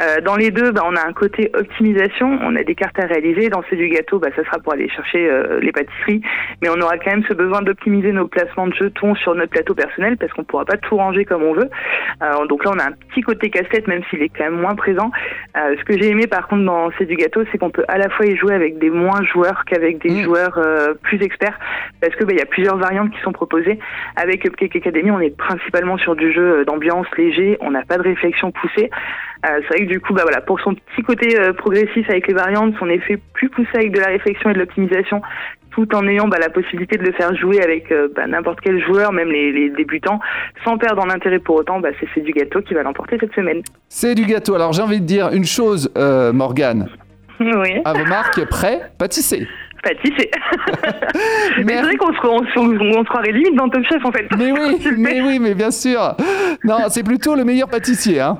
Euh, 0.00 0.20
dans 0.22 0.36
les 0.36 0.50
deux, 0.50 0.72
bah, 0.72 0.82
on 0.84 0.96
a 0.96 1.06
un 1.06 1.12
côté 1.12 1.50
optimisation. 1.54 2.38
On 2.42 2.56
a 2.56 2.62
des 2.62 2.74
cartes 2.74 2.98
à 2.98 3.06
réaliser. 3.06 3.48
Dans 3.48 3.62
ceux 3.68 3.76
du 3.76 3.88
gâteau, 3.88 4.18
bah, 4.18 4.28
ça 4.34 4.44
sera 4.44 4.58
pour 4.58 4.72
aller 4.72 4.88
chercher 4.88 5.30
euh, 5.30 5.60
les 5.60 5.72
pâtisseries, 5.72 6.22
mais 6.60 6.68
on 6.70 6.80
aura 6.80 6.98
quand 6.98 7.10
même 7.10 7.24
ce 7.28 7.34
besoin 7.34 7.62
d'optimiser 7.62 8.12
nos 8.12 8.26
placements 8.26 8.66
de 8.66 8.74
jetons 8.74 9.14
sur 9.14 9.34
notre 9.34 9.50
plateau 9.50 9.74
personnel 9.74 10.16
parce 10.16 10.32
qu'on 10.32 10.44
pourra 10.44 10.64
pas 10.64 10.76
tout 10.76 10.96
ranger 10.96 11.24
comme 11.24 11.42
on 11.42 11.54
veut. 11.54 11.68
donc 12.48 12.64
là, 12.64 12.70
on 12.74 12.78
a 12.78 12.88
un 12.88 12.92
petit 12.92 13.20
côté 13.20 13.50
casse-tête, 13.50 13.86
même 13.86 14.02
s'il 14.08 14.22
est 14.22 14.28
quand 14.28 14.44
même 14.44 14.60
moins 14.60 14.74
présent. 14.74 15.10
ce 15.54 15.84
que 15.84 15.98
j'ai 15.98 16.08
aimé 16.08 16.26
par 16.26 16.48
contre 16.48 16.64
dans 16.64 16.90
C'est 16.98 17.06
du 17.06 17.16
gâteau, 17.16 17.42
c'est 17.50 17.58
qu'on 17.58 17.70
peut 17.70 17.84
à 17.88 17.98
la 17.98 18.08
fois 18.08 18.26
y 18.26 18.36
jouer 18.36 18.54
avec 18.54 18.78
des 18.78 18.90
moins 18.90 19.22
joueurs 19.24 19.64
qu'avec 19.66 19.98
des 19.98 20.10
mm. 20.10 20.24
joueurs 20.24 20.58
plus 21.02 21.22
experts 21.22 21.58
parce 22.00 22.14
que 22.16 22.24
bah, 22.24 22.32
il 22.32 22.38
y 22.38 22.42
a 22.42 22.46
plusieurs 22.46 22.76
variantes 22.76 23.10
qui 23.10 23.20
sont 23.20 23.32
proposées 23.32 23.51
Avec 24.16 24.42
Cupcake 24.42 24.76
Academy, 24.76 25.10
on 25.10 25.20
est 25.20 25.36
principalement 25.36 25.98
sur 25.98 26.16
du 26.16 26.32
jeu 26.32 26.64
d'ambiance 26.64 27.06
léger, 27.16 27.58
on 27.60 27.70
n'a 27.70 27.82
pas 27.82 27.98
de 27.98 28.02
réflexion 28.02 28.50
poussée. 28.50 28.90
c'est 29.44 29.68
vrai 29.68 29.86
que 29.86 29.90
du 29.90 30.00
coup, 30.00 30.14
bah 30.14 30.22
voilà, 30.22 30.40
pour 30.40 30.60
son 30.60 30.74
petit 30.74 31.02
côté 31.02 31.36
progressif 31.56 32.08
avec 32.08 32.26
les 32.28 32.34
variantes, 32.34 32.74
son 32.78 32.88
effet 32.88 33.18
plus 33.34 33.48
poussé 33.48 33.70
avec 33.74 33.92
de 33.92 34.00
la 34.00 34.06
réflexion 34.06 34.50
et 34.50 34.54
de 34.54 34.58
l'optimisation, 34.58 35.22
tout 35.72 35.94
en 35.94 36.06
ayant 36.06 36.28
bah, 36.28 36.38
la 36.38 36.50
possibilité 36.50 36.96
de 36.96 37.02
le 37.02 37.12
faire 37.12 37.34
jouer 37.34 37.60
avec 37.62 37.90
euh, 37.90 38.08
bah, 38.14 38.26
n'importe 38.26 38.60
quel 38.60 38.82
joueur, 38.84 39.12
même 39.12 39.28
les, 39.30 39.70
débutants, 39.70 40.20
sans 40.64 40.78
perdre 40.78 41.02
en 41.02 41.10
intérêt 41.10 41.38
pour 41.38 41.56
autant, 41.56 41.80
bah, 41.80 41.88
c'est 42.14 42.20
du 42.20 42.32
gâteau 42.32 42.60
qui 42.60 42.74
va 42.74 42.82
l'emporter 42.82 43.16
cette 43.18 43.34
semaine. 43.34 43.62
C'est 43.88 44.14
du 44.14 44.24
gâteau. 44.24 44.54
Alors 44.54 44.72
j'ai 44.72 44.82
envie 44.82 45.00
de 45.00 45.06
dire 45.06 45.30
une 45.32 45.44
chose, 45.44 45.90
euh, 45.96 46.32
Morgane. 46.32 46.88
Oui. 47.40 47.80
À 47.84 47.92
vos 47.92 48.04
marques, 48.04 48.48
prêt, 48.48 48.82
pâtisser. 49.82 50.30
Pâtisser. 50.30 50.30
mais 51.64 51.74
c'est 51.74 51.82
vrai 51.82 51.96
qu'on 51.96 52.12
se, 52.12 52.18
se 52.18 53.04
croirait 53.08 53.32
limite 53.32 53.56
dans 53.56 53.68
Top 53.68 53.84
Chef 53.88 54.04
en 54.04 54.12
fait. 54.12 54.26
Mais 54.38 54.52
oui, 54.52 54.78
mais 54.98 55.20
oui, 55.20 55.38
mais 55.38 55.54
bien 55.54 55.70
sûr. 55.70 56.16
Non, 56.64 56.78
c'est 56.88 57.02
plutôt 57.02 57.34
le 57.34 57.44
meilleur 57.44 57.68
pâtissier. 57.68 58.20
Hein. 58.20 58.38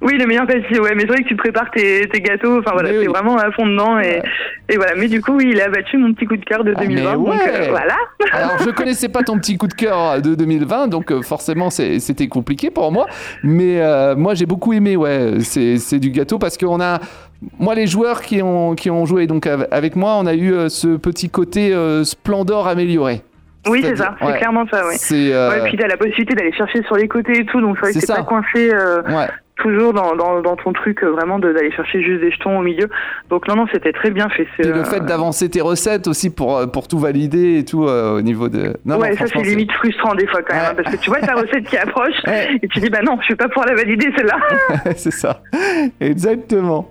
Oui, 0.00 0.16
le 0.16 0.26
meilleur 0.26 0.46
pâtissier, 0.46 0.78
ouais, 0.78 0.94
mais 0.94 1.02
c'est 1.02 1.08
vrai 1.08 1.22
que 1.22 1.28
tu 1.28 1.34
prépares 1.34 1.70
tes, 1.72 2.06
gâteaux, 2.20 2.60
enfin 2.60 2.70
voilà, 2.72 2.90
c'est 2.90 3.06
vraiment 3.06 3.36
à 3.36 3.50
fond 3.50 3.66
dedans 3.66 3.98
et, 3.98 4.22
et, 4.68 4.76
voilà. 4.76 4.92
Mais 4.96 5.08
du 5.08 5.20
coup, 5.20 5.32
oui, 5.32 5.50
il 5.52 5.60
a 5.60 5.68
battu 5.68 5.98
mon 5.98 6.12
petit 6.14 6.24
coup 6.24 6.36
de 6.36 6.44
cœur 6.44 6.62
de 6.62 6.72
2020, 6.72 7.10
ah, 7.10 7.16
donc 7.16 7.28
euh, 7.28 7.66
voilà. 7.68 7.96
Alors, 8.32 8.58
je 8.64 8.70
connaissais 8.70 9.08
pas 9.08 9.24
ton 9.24 9.38
petit 9.38 9.58
coup 9.58 9.66
de 9.66 9.74
cœur 9.74 10.22
de 10.22 10.36
2020, 10.36 10.86
donc 10.86 11.10
euh, 11.10 11.22
forcément, 11.22 11.70
c'était 11.70 12.28
compliqué 12.28 12.70
pour 12.70 12.92
moi. 12.92 13.06
Mais 13.42 13.80
euh, 13.80 14.14
moi, 14.14 14.34
j'ai 14.34 14.46
beaucoup 14.46 14.72
aimé, 14.72 14.94
ouais, 14.94 15.38
c'est 15.40 15.98
du 15.98 16.10
gâteau 16.10 16.38
parce 16.38 16.56
qu'on 16.56 16.80
a, 16.80 17.00
moi, 17.58 17.74
les 17.74 17.88
joueurs 17.88 18.22
qui 18.22 18.40
ont, 18.40 18.76
qui 18.76 18.90
ont 18.90 19.04
joué 19.04 19.26
donc 19.26 19.48
avec 19.48 19.96
moi, 19.96 20.14
on 20.16 20.26
a 20.26 20.34
eu 20.34 20.52
ce 20.68 20.96
petit 20.96 21.28
côté 21.28 21.74
splendor 22.04 22.68
amélioré. 22.68 23.22
Oui, 23.66 23.82
c'est 23.84 23.96
ça, 23.96 24.14
c'est 24.20 24.38
clairement 24.38 24.64
ça, 24.70 24.86
ouais. 24.86 24.96
ouais. 25.10 25.64
puis 25.64 25.76
t'as 25.76 25.88
la 25.88 25.96
possibilité 25.96 26.34
d'aller 26.34 26.52
chercher 26.52 26.82
sur 26.84 26.94
les 26.94 27.08
côtés 27.08 27.40
et 27.40 27.44
tout, 27.44 27.60
donc 27.60 27.76
c'est 27.82 27.90
vrai 27.90 28.00
que 28.00 28.06
pas 28.06 28.22
coincé 28.22 28.70
toujours 29.58 29.92
dans, 29.92 30.16
dans, 30.16 30.40
dans, 30.40 30.56
ton 30.56 30.72
truc 30.72 31.02
euh, 31.02 31.10
vraiment 31.10 31.38
d'aller 31.38 31.70
chercher 31.72 32.02
juste 32.02 32.20
des 32.20 32.30
jetons 32.30 32.58
au 32.58 32.62
milieu. 32.62 32.88
Donc 33.28 33.46
non, 33.48 33.56
non, 33.56 33.66
c'était 33.72 33.92
très 33.92 34.10
bien 34.10 34.28
fait. 34.30 34.46
Et 34.58 34.68
le 34.68 34.84
fait 34.84 35.02
euh, 35.02 35.04
d'avancer 35.04 35.48
tes 35.48 35.60
recettes 35.60 36.06
aussi 36.06 36.30
pour, 36.30 36.56
euh, 36.56 36.66
pour 36.66 36.88
tout 36.88 36.98
valider 36.98 37.58
et 37.58 37.64
tout 37.64 37.82
au 37.82 38.20
niveau 38.22 38.48
de... 38.48 38.74
Non, 38.84 38.98
ouais, 38.98 39.16
ça 39.16 39.26
c'est 39.26 39.42
limite 39.42 39.72
frustrant 39.72 40.14
des 40.14 40.26
fois 40.26 40.40
quand 40.42 40.54
même, 40.54 40.64
hein, 40.70 40.74
parce 40.76 40.94
que 40.94 41.00
tu 41.00 41.10
vois 41.10 41.20
ta 41.20 41.34
recette 41.40 41.64
qui 41.64 41.76
approche 41.76 42.14
et 42.26 42.66
tu 42.68 42.80
dis 42.80 42.88
bah 42.88 43.02
non, 43.02 43.18
je 43.22 43.28
vais 43.28 43.36
pas 43.36 43.48
pouvoir 43.48 43.66
la 43.66 43.74
valider 43.74 44.10
celle-là. 44.16 44.38
c'est 44.96 45.12
ça, 45.12 45.42
exactement. 46.00 46.90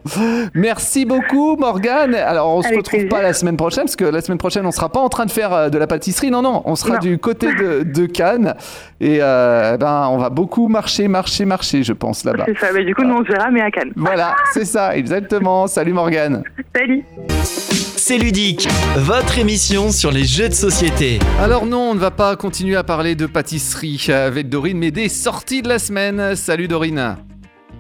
Merci 0.54 1.06
beaucoup 1.06 1.56
Morgane. 1.56 2.16
Alors 2.16 2.56
on 2.56 2.62
se 2.62 2.76
retrouve 2.76 3.08
pas 3.08 3.22
la 3.22 3.34
semaine 3.34 3.58
prochaine, 3.58 3.86
parce 3.86 3.96
que 3.96 4.06
la 4.06 4.22
semaine 4.22 4.38
prochaine 4.38 4.66
on 4.66 4.72
sera 4.72 4.90
pas 4.90 5.00
en 5.00 5.10
train 5.10 5.26
de 5.26 5.32
faire 5.32 5.72
de 5.72 5.78
la 5.78 5.88
pâtisserie, 5.88 6.32
non, 6.32 6.42
non, 6.42 6.62
on 6.66 6.76
sera 6.76 6.98
du 6.98 7.18
côté 7.18 7.48
de, 7.54 7.84
de 7.84 8.06
Cannes 8.06 8.56
et 9.00 9.20
ben, 9.20 10.10
on 10.12 10.18
va 10.18 10.30
beaucoup 10.30 10.68
marcher, 10.68 11.08
marcher, 11.08 11.46
marcher, 11.46 11.84
je 11.84 11.94
pense 11.94 12.26
là-bas 12.26 12.46
ça. 12.60 12.72
Mais 12.74 12.84
du 12.84 12.94
coup, 12.96 13.04
nous, 13.04 13.16
on 13.16 13.26
se 13.26 13.32
verra, 13.32 13.50
mais 13.52 13.62
à 13.62 13.72
Cannes. 13.72 13.94
Voilà, 13.96 14.36
c'est 14.54 14.66
ça, 14.66 14.96
exactement. 14.96 15.68
Salut 15.68 15.94
Morgane. 15.94 16.44
Salut. 16.76 17.04
C'est 17.44 18.18
ludique, 18.18 18.70
votre 18.96 19.38
émission 19.38 19.92
sur 19.92 20.12
les 20.12 20.24
jeux 20.24 20.48
de 20.48 20.54
société. 20.54 21.20
Alors 21.42 21.66
non, 21.66 21.92
on 21.92 21.94
ne 21.94 22.00
va 22.00 22.12
pas 22.12 22.38
continuer 22.38 22.78
à 22.78 22.84
parler 22.84 23.16
de 23.16 23.26
pâtisserie 23.26 24.08
avec 24.10 24.48
Dorine, 24.48 24.78
mais 24.78 24.92
des 24.92 25.10
sorties 25.10 25.62
de 25.62 25.68
la 25.68 25.78
semaine. 25.78 26.36
Salut 26.36 26.70
Dorine. 26.70 27.18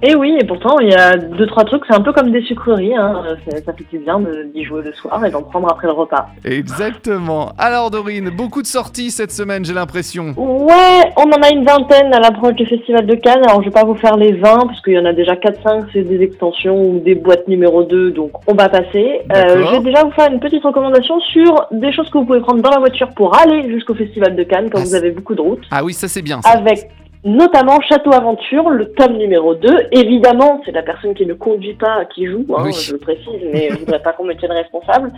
Et 0.03 0.13
oui, 0.13 0.37
et 0.39 0.45
pourtant, 0.45 0.77
il 0.79 0.89
y 0.89 0.93
a 0.93 1.17
deux, 1.17 1.47
trois 1.47 1.63
trucs, 1.63 1.81
c'est 1.89 1.95
un 1.95 2.01
peu 2.01 2.13
comme 2.13 2.29
des 2.29 2.43
sucreries, 2.43 2.95
hein. 2.95 3.23
ça 3.65 3.73
fait 3.73 3.89
du 3.89 3.97
bien 3.97 4.21
d'y 4.53 4.63
jouer 4.63 4.83
le 4.83 4.93
soir 4.93 5.25
et 5.25 5.31
d'en 5.31 5.41
prendre 5.41 5.67
après 5.71 5.87
le 5.87 5.93
repas. 5.93 6.27
Exactement. 6.45 7.51
Alors 7.57 7.89
Dorine, 7.89 8.29
beaucoup 8.29 8.61
de 8.61 8.67
sorties 8.67 9.09
cette 9.09 9.31
semaine, 9.31 9.65
j'ai 9.65 9.73
l'impression. 9.73 10.35
Ouais, 10.37 11.11
on 11.17 11.23
en 11.23 11.41
a 11.41 11.49
une 11.49 11.65
vingtaine 11.65 12.13
à 12.13 12.19
l'approche 12.19 12.53
du 12.53 12.67
Festival 12.67 13.07
de 13.07 13.15
Cannes, 13.15 13.41
alors 13.47 13.63
je 13.63 13.69
vais 13.69 13.73
pas 13.73 13.85
vous 13.85 13.95
faire 13.95 14.17
les 14.17 14.33
20, 14.33 14.67
parce 14.67 14.81
qu'il 14.81 14.93
y 14.93 14.99
en 14.99 15.05
a 15.05 15.13
déjà 15.13 15.33
4-5, 15.33 15.85
c'est 15.91 16.03
des 16.03 16.21
extensions 16.21 16.79
ou 16.79 16.99
des 16.99 17.15
boîtes 17.15 17.47
numéro 17.47 17.83
2, 17.83 18.11
donc 18.11 18.33
on 18.45 18.53
va 18.53 18.69
passer. 18.69 19.21
Euh, 19.35 19.65
je 19.65 19.77
vais 19.77 19.83
déjà 19.83 20.03
vous 20.03 20.11
faire 20.11 20.31
une 20.31 20.39
petite 20.39 20.63
recommandation 20.63 21.19
sur 21.21 21.65
des 21.71 21.91
choses 21.91 22.07
que 22.11 22.19
vous 22.19 22.25
pouvez 22.25 22.41
prendre 22.41 22.61
dans 22.61 22.69
la 22.69 22.79
voiture 22.79 23.09
pour 23.15 23.35
aller 23.35 23.67
jusqu'au 23.71 23.95
Festival 23.95 24.35
de 24.35 24.43
Cannes 24.43 24.69
quand 24.69 24.79
ah, 24.79 24.83
vous 24.83 24.93
avez 24.93 25.09
beaucoup 25.09 25.33
de 25.33 25.41
route. 25.41 25.63
Ah 25.71 25.83
oui, 25.83 25.93
ça 25.93 26.07
c'est 26.07 26.21
bien. 26.21 26.39
Avec 26.45 26.87
notamment 27.23 27.79
Château 27.81 28.13
Aventure, 28.13 28.69
le 28.69 28.91
tome 28.93 29.17
numéro 29.17 29.55
2. 29.55 29.87
Évidemment, 29.91 30.61
c'est 30.65 30.71
la 30.71 30.83
personne 30.83 31.13
qui 31.13 31.25
ne 31.25 31.33
conduit 31.33 31.75
pas 31.75 32.05
qui 32.05 32.25
joue, 32.25 32.45
hein, 32.55 32.69
je 32.71 32.93
le 32.93 32.99
précise, 32.99 33.41
mais 33.51 33.69
je 33.69 33.79
voudrais 33.79 34.01
pas 34.01 34.13
qu'on 34.13 34.25
me 34.25 34.35
tienne 34.35 34.51
responsable. 34.51 35.11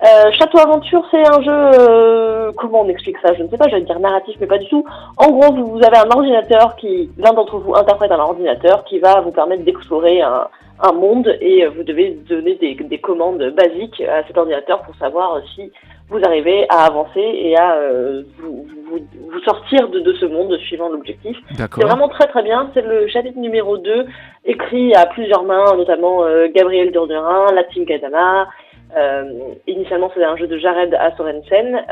Euh, 0.00 0.30
Château 0.30 0.58
Aventure, 0.58 1.04
c'est 1.10 1.26
un 1.26 1.42
jeu, 1.42 1.50
euh, 1.50 2.52
comment 2.56 2.82
on 2.82 2.88
explique 2.88 3.16
ça? 3.18 3.34
Je 3.34 3.42
ne 3.42 3.48
sais 3.48 3.56
pas, 3.56 3.68
j'allais 3.68 3.84
dire 3.84 3.98
narratif, 3.98 4.36
mais 4.40 4.46
pas 4.46 4.58
du 4.58 4.68
tout. 4.68 4.84
En 5.16 5.30
gros, 5.32 5.52
vous, 5.52 5.80
avez 5.82 5.96
un 5.96 6.10
ordinateur 6.10 6.76
qui, 6.76 7.10
l'un 7.18 7.32
d'entre 7.32 7.58
vous 7.58 7.74
interprète 7.74 8.12
un 8.12 8.20
ordinateur 8.20 8.84
qui 8.84 9.00
va 9.00 9.20
vous 9.20 9.32
permettre 9.32 9.64
d'explorer 9.64 10.20
un, 10.20 10.46
un, 10.84 10.92
monde 10.92 11.36
et 11.40 11.66
vous 11.66 11.82
devez 11.82 12.16
donner 12.28 12.54
des, 12.54 12.76
des, 12.76 12.98
commandes 12.98 13.42
basiques 13.56 14.00
à 14.02 14.24
cet 14.28 14.38
ordinateur 14.38 14.82
pour 14.82 14.94
savoir 14.96 15.40
si 15.56 15.72
vous 16.10 16.20
arrivez 16.24 16.66
à 16.70 16.86
avancer 16.86 17.20
et 17.20 17.56
à 17.56 17.74
euh, 17.74 18.22
vous, 18.38 18.66
vous, 18.90 19.40
sortir 19.40 19.88
de, 19.88 20.00
de, 20.00 20.12
ce 20.14 20.26
monde 20.26 20.56
suivant 20.58 20.88
l'objectif. 20.88 21.36
C'est 21.56 21.82
vraiment 21.82 22.08
très 22.08 22.26
très 22.28 22.42
bien. 22.42 22.70
C'est 22.74 22.82
le 22.82 23.08
chapitre 23.08 23.38
numéro 23.38 23.76
2, 23.76 24.06
écrit 24.46 24.94
à 24.94 25.06
plusieurs 25.06 25.44
mains, 25.44 25.76
notamment 25.76 26.24
euh, 26.24 26.48
Gabriel 26.54 26.90
Durderin, 26.92 27.52
Latin 27.54 27.84
Kadama. 27.84 28.48
Euh, 28.96 29.24
initialement, 29.66 30.10
c'était 30.14 30.24
un 30.24 30.36
jeu 30.36 30.46
de 30.46 30.58
Jared 30.58 30.94
à 30.94 31.14
Sorensen. 31.16 31.84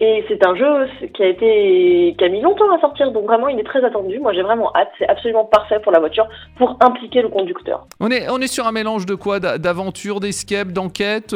Et 0.00 0.24
c'est 0.28 0.44
un 0.44 0.54
jeu 0.56 0.88
qui 1.14 1.22
a 1.22 1.28
été 1.28 2.14
qui 2.18 2.24
a 2.24 2.28
mis 2.28 2.42
longtemps 2.42 2.70
à 2.74 2.80
sortir, 2.80 3.12
donc 3.12 3.24
vraiment 3.24 3.48
il 3.48 3.58
est 3.58 3.64
très 3.64 3.82
attendu. 3.82 4.18
Moi 4.18 4.34
j'ai 4.34 4.42
vraiment 4.42 4.70
hâte, 4.74 4.90
c'est 4.98 5.08
absolument 5.08 5.44
parfait 5.44 5.80
pour 5.80 5.90
la 5.90 6.00
voiture, 6.00 6.28
pour 6.58 6.76
impliquer 6.80 7.22
le 7.22 7.28
conducteur. 7.28 7.86
On 7.98 8.10
est, 8.10 8.28
on 8.28 8.38
est 8.38 8.46
sur 8.46 8.66
un 8.66 8.72
mélange 8.72 9.06
de 9.06 9.14
quoi? 9.14 9.40
D'aventure, 9.40 10.20
d'escape, 10.20 10.68
d'enquête 10.68 11.34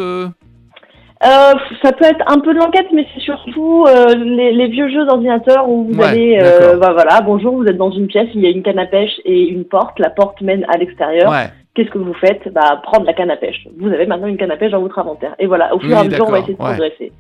euh, 1.23 1.53
ça 1.83 1.93
peut 1.93 2.07
être 2.07 2.25
un 2.27 2.41
peu 2.41 2.55
de 2.55 2.59
l'enquête, 2.59 2.87
mais 2.95 3.07
c'est 3.15 3.21
surtout 3.21 3.85
euh, 3.87 4.15
les, 4.15 4.53
les, 4.53 4.69
vieux 4.69 4.89
jeux 4.89 5.05
d'ordinateur 5.05 5.69
où 5.69 5.85
vous 5.85 6.03
allez, 6.03 6.39
euh, 6.43 6.79
bah 6.79 6.93
voilà, 6.95 7.21
bonjour, 7.21 7.57
vous 7.57 7.67
êtes 7.67 7.77
dans 7.77 7.91
une 7.91 8.07
pièce, 8.07 8.29
il 8.35 8.41
y 8.41 8.47
a 8.47 8.51
une 8.51 8.63
canne 8.63 8.79
à 8.79 8.87
pêche 8.87 9.21
et 9.27 9.49
une 9.49 9.65
porte, 9.67 9.99
la 9.99 10.09
porte 10.09 10.41
mène 10.41 10.65
à 10.73 10.79
l'extérieur. 10.79 11.31
Qu'est-ce 11.75 11.91
que 11.91 11.99
vous 11.99 12.15
faites? 12.15 12.53
Bah 12.53 12.81
prendre 12.83 13.05
la 13.05 13.13
canne 13.13 13.31
à 13.31 13.37
pêche. 13.37 13.69
Vous 13.79 13.89
avez 13.89 14.07
maintenant 14.07 14.27
une 14.27 14.39
canne 14.39 14.51
à 14.51 14.57
pêche 14.57 14.73
dans 14.73 14.81
votre 14.81 14.99
inventaire. 14.99 15.35
Et 15.39 15.47
voilà, 15.47 15.75
au 15.75 15.79
fur 15.79 15.91
et 15.91 15.95
à 15.95 16.05
mesure, 16.05 16.27
on 16.27 16.33
va 16.33 16.39
essayer 16.39 16.55
de 16.55 16.59
progresser 16.59 17.13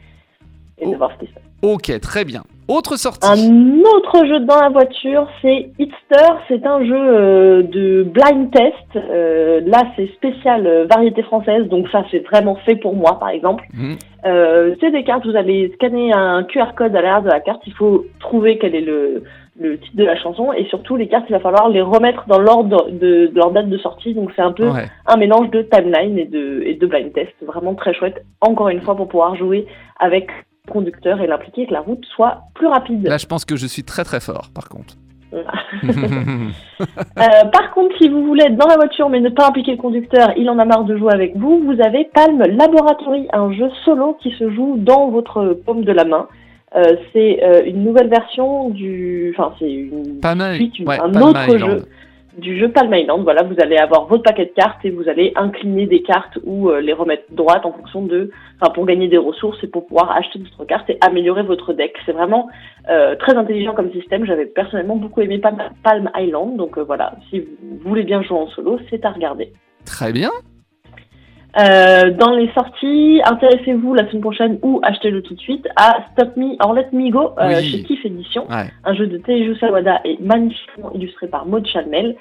et 0.78 0.90
de 0.90 0.96
voir 0.96 1.12
ce 1.12 1.24
qui 1.24 1.30
se 1.30 1.34
passe. 1.34 1.44
Ok, 1.62 2.00
très 2.00 2.24
bien. 2.24 2.42
Autre 2.70 2.96
sortie. 2.96 3.26
Un 3.26 3.80
autre 3.80 4.24
jeu 4.26 4.38
dans 4.46 4.60
la 4.60 4.68
voiture, 4.68 5.26
c'est 5.42 5.70
Hitster. 5.76 6.32
C'est 6.46 6.64
un 6.64 6.84
jeu 6.84 6.94
euh, 6.94 7.62
de 7.64 8.04
blind 8.04 8.48
test. 8.52 8.94
Euh, 8.94 9.60
là, 9.66 9.82
c'est 9.96 10.06
spécial 10.12 10.64
euh, 10.68 10.86
variété 10.88 11.24
française, 11.24 11.66
donc 11.66 11.88
ça, 11.88 12.04
c'est 12.12 12.20
vraiment 12.20 12.54
fait 12.64 12.76
pour 12.76 12.94
moi, 12.94 13.18
par 13.18 13.30
exemple. 13.30 13.64
Mhm. 13.74 13.96
c'est 14.80 14.92
des 14.92 15.02
cartes. 15.02 15.26
Vous 15.26 15.34
allez 15.34 15.72
scanner 15.74 16.12
un 16.12 16.44
QR 16.44 16.74
code 16.76 16.94
à 16.94 17.02
l'arrière 17.02 17.22
de 17.22 17.28
la 17.28 17.40
carte. 17.40 17.60
Il 17.66 17.72
faut 17.72 18.04
trouver 18.20 18.56
quel 18.58 18.76
est 18.76 18.82
le, 18.82 19.24
le 19.58 19.76
titre 19.78 19.96
de 19.96 20.04
la 20.04 20.16
chanson 20.16 20.52
et 20.52 20.64
surtout 20.66 20.94
les 20.94 21.08
cartes, 21.08 21.24
il 21.28 21.32
va 21.32 21.40
falloir 21.40 21.68
les 21.70 21.82
remettre 21.82 22.24
dans 22.28 22.38
l'ordre 22.38 22.88
de, 22.88 23.32
leur 23.34 23.50
date 23.50 23.68
de 23.68 23.78
sortie. 23.78 24.14
Donc 24.14 24.30
c'est 24.36 24.42
un 24.42 24.52
peu 24.52 24.68
un 25.06 25.16
mélange 25.16 25.50
de 25.50 25.62
timeline 25.62 26.16
et 26.18 26.24
de, 26.24 26.62
et 26.64 26.74
de 26.74 26.86
blind 26.86 27.12
test. 27.12 27.32
Vraiment 27.44 27.74
très 27.74 27.94
chouette. 27.94 28.24
Encore 28.40 28.68
une 28.68 28.80
fois 28.80 28.94
pour 28.94 29.08
pouvoir 29.08 29.34
jouer 29.34 29.66
avec 29.98 30.28
conducteur 30.70 31.20
et 31.20 31.26
l'impliquer 31.26 31.66
que 31.66 31.72
la 31.72 31.80
route 31.80 32.04
soit 32.16 32.44
plus 32.54 32.66
rapide. 32.66 33.06
Là, 33.06 33.18
je 33.18 33.26
pense 33.26 33.44
que 33.44 33.56
je 33.56 33.66
suis 33.66 33.84
très 33.84 34.04
très 34.04 34.20
fort, 34.20 34.48
par 34.54 34.68
contre. 34.68 34.94
Euh, 37.18 37.44
par 37.52 37.72
contre, 37.74 37.94
si 37.98 38.08
vous 38.08 38.24
voulez 38.24 38.44
être 38.46 38.56
dans 38.56 38.66
la 38.66 38.76
voiture 38.76 39.10
mais 39.10 39.20
ne 39.20 39.28
pas 39.28 39.46
impliquer 39.46 39.72
le 39.72 39.76
conducteur, 39.76 40.32
il 40.36 40.48
en 40.48 40.58
a 40.58 40.64
marre 40.64 40.84
de 40.84 40.96
jouer 40.96 41.12
avec 41.12 41.36
vous, 41.36 41.60
vous 41.60 41.80
avez 41.82 42.08
Palm 42.14 42.38
Laboratory, 42.40 43.28
un 43.32 43.52
jeu 43.52 43.68
solo 43.84 44.16
qui 44.20 44.30
se 44.38 44.50
joue 44.50 44.76
dans 44.78 45.10
votre 45.10 45.60
paume 45.66 45.84
de 45.84 45.92
la 45.92 46.04
main. 46.04 46.26
Euh, 46.74 46.96
c'est 47.12 47.44
euh, 47.44 47.62
une 47.66 47.84
nouvelle 47.84 48.08
version 48.08 48.70
du, 48.70 49.34
enfin 49.36 49.52
c'est 49.58 49.70
une 49.70 50.20
suite, 50.54 50.88
un 50.88 51.20
autre 51.20 51.58
jeu 51.58 51.84
du 52.36 52.58
jeu 52.58 52.70
Palm 52.70 52.92
Island. 52.92 53.22
Voilà, 53.22 53.42
vous 53.42 53.56
allez 53.60 53.76
avoir 53.76 54.06
votre 54.06 54.22
paquet 54.22 54.46
de 54.46 54.52
cartes 54.52 54.84
et 54.84 54.90
vous 54.90 55.08
allez 55.08 55.32
incliner 55.36 55.86
des 55.86 56.02
cartes 56.02 56.38
ou 56.44 56.70
euh, 56.70 56.80
les 56.80 56.92
remettre 56.92 57.24
droites 57.30 57.64
en 57.64 57.72
fonction 57.72 58.02
de, 58.02 58.30
enfin 58.60 58.72
pour 58.72 58.86
gagner 58.86 59.08
des 59.08 59.18
ressources 59.18 59.62
et 59.62 59.66
pour 59.66 59.86
pouvoir 59.86 60.10
acheter 60.16 60.38
d'autres 60.38 60.64
cartes 60.64 60.88
et 60.90 60.98
améliorer 61.00 61.42
votre 61.42 61.72
deck. 61.72 61.96
C'est 62.06 62.12
vraiment 62.12 62.48
euh, 62.88 63.16
très 63.16 63.34
intelligent 63.36 63.74
comme 63.74 63.92
système. 63.92 64.24
J'avais 64.24 64.46
personnellement 64.46 64.96
beaucoup 64.96 65.20
aimé 65.20 65.38
Palm 65.38 66.10
Island, 66.16 66.56
donc 66.56 66.78
euh, 66.78 66.82
voilà, 66.82 67.14
si 67.28 67.40
vous 67.40 67.78
voulez 67.88 68.02
bien 68.02 68.22
jouer 68.22 68.38
en 68.38 68.48
solo, 68.48 68.78
c'est 68.90 69.04
à 69.04 69.10
regarder. 69.10 69.52
Très 69.84 70.12
bien. 70.12 70.30
Euh, 71.58 72.10
dans 72.12 72.30
les 72.32 72.50
sorties, 72.52 73.20
intéressez-vous 73.24 73.94
la 73.94 74.08
semaine 74.08 74.22
prochaine 74.22 74.58
ou 74.62 74.80
achetez-le 74.82 75.22
tout 75.22 75.34
de 75.34 75.40
suite 75.40 75.66
à 75.76 75.98
Stop 76.12 76.36
Me 76.36 76.54
or 76.60 76.74
Let 76.74 76.88
Me 76.92 77.10
Go 77.10 77.32
euh, 77.38 77.60
chez 77.60 77.82
Kif 77.82 78.04
Edition, 78.04 78.46
un 78.48 78.94
jeu 78.94 79.06
de 79.06 79.18
Teju 79.18 79.56
Sawada 79.56 80.00
et 80.04 80.16
magnifiquement 80.20 80.92
illustré 80.94 81.26
par 81.26 81.46
Maud 81.46 81.66
Chalmel. 81.66 82.16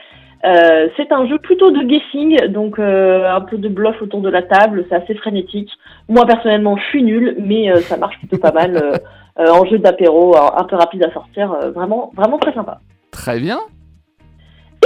Euh, 0.45 0.87
c'est 0.95 1.11
un 1.11 1.27
jeu 1.27 1.37
plutôt 1.37 1.69
de 1.69 1.83
guessing, 1.83 2.47
donc 2.47 2.79
euh, 2.79 3.29
un 3.29 3.41
peu 3.41 3.57
de 3.57 3.67
bluff 3.67 4.01
autour 4.01 4.21
de 4.21 4.29
la 4.29 4.41
table, 4.41 4.85
c'est 4.89 4.95
assez 4.95 5.13
frénétique. 5.15 5.69
Moi 6.07 6.25
personnellement, 6.25 6.77
je 6.77 6.83
suis 6.85 7.03
nul, 7.03 7.35
mais 7.39 7.73
ça 7.81 7.97
marche 7.97 8.17
plutôt 8.19 8.37
pas 8.37 8.51
mal. 8.51 8.99
en 9.37 9.63
jeu 9.65 9.77
d'apéro, 9.77 10.35
un 10.35 10.63
peu 10.63 10.75
rapide 10.75 11.03
à 11.03 11.13
sortir, 11.13 11.55
vraiment, 11.73 12.11
vraiment 12.15 12.37
très 12.39 12.53
sympa. 12.53 12.79
Très 13.11 13.39
bien. 13.39 13.59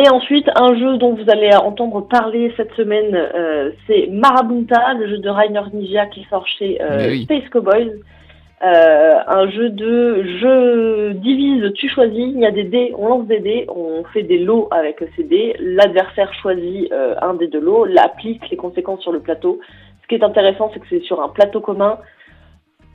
Et 0.02 0.10
ensuite, 0.10 0.50
un 0.56 0.76
jeu 0.76 0.98
dont 0.98 1.14
vous 1.14 1.30
allez 1.30 1.54
entendre 1.54 2.02
parler 2.08 2.52
cette 2.58 2.74
semaine, 2.74 3.16
c'est 3.86 4.08
Marabunta, 4.10 4.96
le 4.96 5.08
jeu 5.08 5.18
de 5.20 5.30
Rainer 5.30 5.62
Nijia 5.72 6.08
qui 6.08 6.26
sort 6.32 6.48
chez 6.48 6.80
Space 7.24 7.48
Cowboys. 7.52 7.92
Euh, 8.64 9.12
un 9.28 9.50
jeu 9.50 9.72
de 9.72 10.24
je 10.24 11.12
divise, 11.12 11.74
tu 11.74 11.90
choisis, 11.90 12.32
il 12.34 12.40
y 12.40 12.46
a 12.46 12.52
des 12.52 12.64
dés, 12.64 12.94
on 12.98 13.10
lance 13.10 13.28
des 13.28 13.40
dés, 13.40 13.66
on 13.68 14.06
fait 14.06 14.24
des 14.24 14.38
lots 14.38 14.70
avec 14.72 15.04
ces 15.18 15.24
dés, 15.24 15.54
l'adversaire 15.60 16.34
choisit 16.36 16.90
euh, 16.94 17.14
un 17.22 17.34
des 17.34 17.48
deux 17.48 17.60
lots, 17.60 17.84
l'applique 17.84 18.50
les 18.50 18.56
conséquences 18.56 19.02
sur 19.02 19.12
le 19.12 19.20
plateau. 19.20 19.60
Ce 20.02 20.08
qui 20.08 20.16
est 20.16 20.24
intéressant, 20.24 20.72
c'est 20.74 20.80
que 20.80 20.86
c'est 20.90 21.02
sur 21.02 21.22
un 21.22 21.28
plateau 21.28 21.60
commun. 21.60 21.98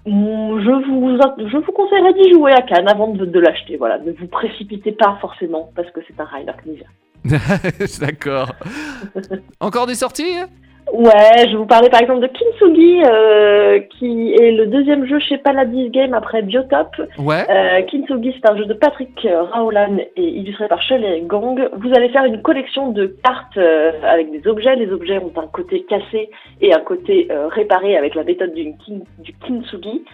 Je 0.06 0.10
vous, 0.10 1.48
je 1.48 1.56
vous 1.56 1.72
conseillerais 1.72 2.14
d'y 2.14 2.32
jouer 2.32 2.52
à 2.52 2.62
Cannes 2.62 2.88
avant 2.88 3.08
de, 3.08 3.24
de 3.24 3.40
l'acheter. 3.40 3.76
Voilà, 3.76 3.98
ne 3.98 4.12
vous 4.12 4.26
précipitez 4.26 4.92
pas 4.92 5.18
forcément 5.20 5.70
parce 5.74 5.90
que 5.90 6.00
c'est 6.06 6.18
un 6.20 6.24
Rider 6.24 6.52
Ninja. 6.64 6.86
D'accord. 8.00 8.52
Encore 9.60 9.86
des 9.86 9.94
sorties? 9.94 10.38
Ouais, 10.92 11.46
je 11.46 11.52
vais 11.52 11.56
vous 11.56 11.66
parler 11.66 11.90
par 11.90 12.00
exemple 12.00 12.20
de 12.20 12.28
Kintsugi, 12.28 13.02
euh, 13.04 13.80
qui 13.98 14.32
est 14.32 14.52
le 14.52 14.66
deuxième 14.66 15.06
jeu 15.06 15.18
chez 15.18 15.36
Paladis 15.36 15.90
Game 15.90 16.14
après 16.14 16.42
Biotop. 16.42 16.88
Ouais. 17.18 17.44
Euh, 17.50 17.82
Kintsugi, 17.82 18.34
c'est 18.34 18.50
un 18.50 18.56
jeu 18.56 18.64
de 18.64 18.74
Patrick 18.74 19.26
Raolan 19.52 19.98
et 20.16 20.22
illustré 20.22 20.66
par 20.66 20.80
Shelley 20.82 21.20
Gong. 21.26 21.68
Vous 21.76 21.92
allez 21.94 22.08
faire 22.08 22.24
une 22.24 22.40
collection 22.40 22.90
de 22.90 23.06
cartes 23.22 23.58
euh, 23.58 23.92
avec 24.02 24.30
des 24.30 24.48
objets. 24.48 24.76
Les 24.76 24.90
objets 24.90 25.18
ont 25.18 25.32
un 25.36 25.46
côté 25.46 25.84
cassé 25.84 26.30
et 26.60 26.72
un 26.72 26.80
côté 26.80 27.28
euh, 27.30 27.48
réparé 27.48 27.96
avec 27.96 28.14
la 28.14 28.24
méthode 28.24 28.54
du, 28.54 28.72
du 29.18 29.32
Kintsugi. 29.46 30.04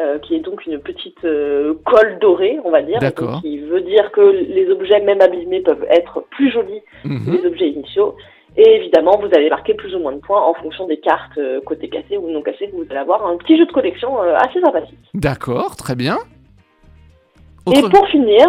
Euh, 0.00 0.18
qui 0.18 0.34
est 0.34 0.40
donc 0.40 0.66
une 0.66 0.80
petite 0.80 1.20
colle 1.20 2.18
dorée, 2.20 2.58
on 2.64 2.72
va 2.72 2.82
dire, 2.82 2.98
qui 3.40 3.58
veut 3.58 3.80
dire 3.80 4.10
que 4.10 4.44
les 4.52 4.68
objets 4.68 4.98
même 4.98 5.20
abîmés 5.20 5.60
peuvent 5.60 5.86
être 5.88 6.24
plus 6.30 6.50
jolis 6.50 6.82
que 7.04 7.08
mhm. 7.08 7.36
les 7.40 7.46
objets 7.46 7.68
initiaux. 7.68 8.16
Et 8.56 8.76
évidemment, 8.76 9.18
vous 9.18 9.28
allez 9.34 9.50
marquer 9.50 9.74
plus 9.74 9.94
ou 9.94 9.98
moins 9.98 10.12
de 10.12 10.18
points 10.18 10.40
en 10.40 10.54
fonction 10.54 10.86
des 10.86 10.98
cartes 10.98 11.38
euh, 11.38 11.60
côté 11.62 11.88
cassé 11.88 12.16
ou 12.16 12.30
non 12.30 12.42
cassé 12.42 12.68
que 12.68 12.76
vous 12.76 12.86
allez 12.88 13.00
avoir. 13.00 13.26
Un 13.26 13.36
petit 13.36 13.58
jeu 13.58 13.66
de 13.66 13.72
collection 13.72 14.22
euh, 14.22 14.36
assez 14.36 14.60
sympathique. 14.60 14.98
D'accord, 15.12 15.74
très 15.76 15.96
bien. 15.96 16.18
Et 17.72 17.80
pour 17.80 18.06
finir, 18.08 18.46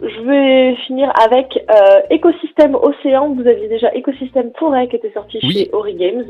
je 0.00 0.20
vais 0.20 0.76
finir 0.86 1.10
avec 1.24 1.58
euh, 1.70 2.00
Écosystème 2.10 2.76
Océan. 2.76 3.34
Vous 3.34 3.46
aviez 3.48 3.66
déjà 3.66 3.92
Écosystème 3.94 4.52
Forêt 4.56 4.86
qui 4.88 4.96
était 4.96 5.12
sorti 5.12 5.40
chez 5.40 5.70
Ori 5.72 5.94
Games. 5.94 6.24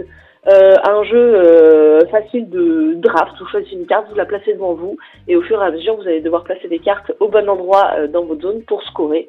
un 0.47 1.03
jeu 1.03 1.99
facile 2.11 2.49
de 2.49 2.95
draft. 2.95 3.35
Vous 3.41 3.49
choisissez 3.49 3.75
une 3.75 3.87
carte, 3.87 4.07
vous 4.09 4.17
la 4.17 4.25
placez 4.25 4.55
devant 4.55 4.73
vous, 4.73 4.97
et 5.27 5.37
au 5.37 5.43
fur 5.43 5.61
et 5.61 5.67
à 5.67 5.71
mesure, 5.71 5.97
vous 5.97 6.07
allez 6.07 6.23
devoir 6.23 6.45
placer 6.45 6.69
des 6.69 6.79
cartes 6.79 7.13
au 7.21 7.29
bon 7.29 7.47
endroit 7.49 8.07
dans 8.07 8.25
votre 8.25 8.43
zone 8.43 8.63
pour 8.63 8.83
scorer 8.85 9.29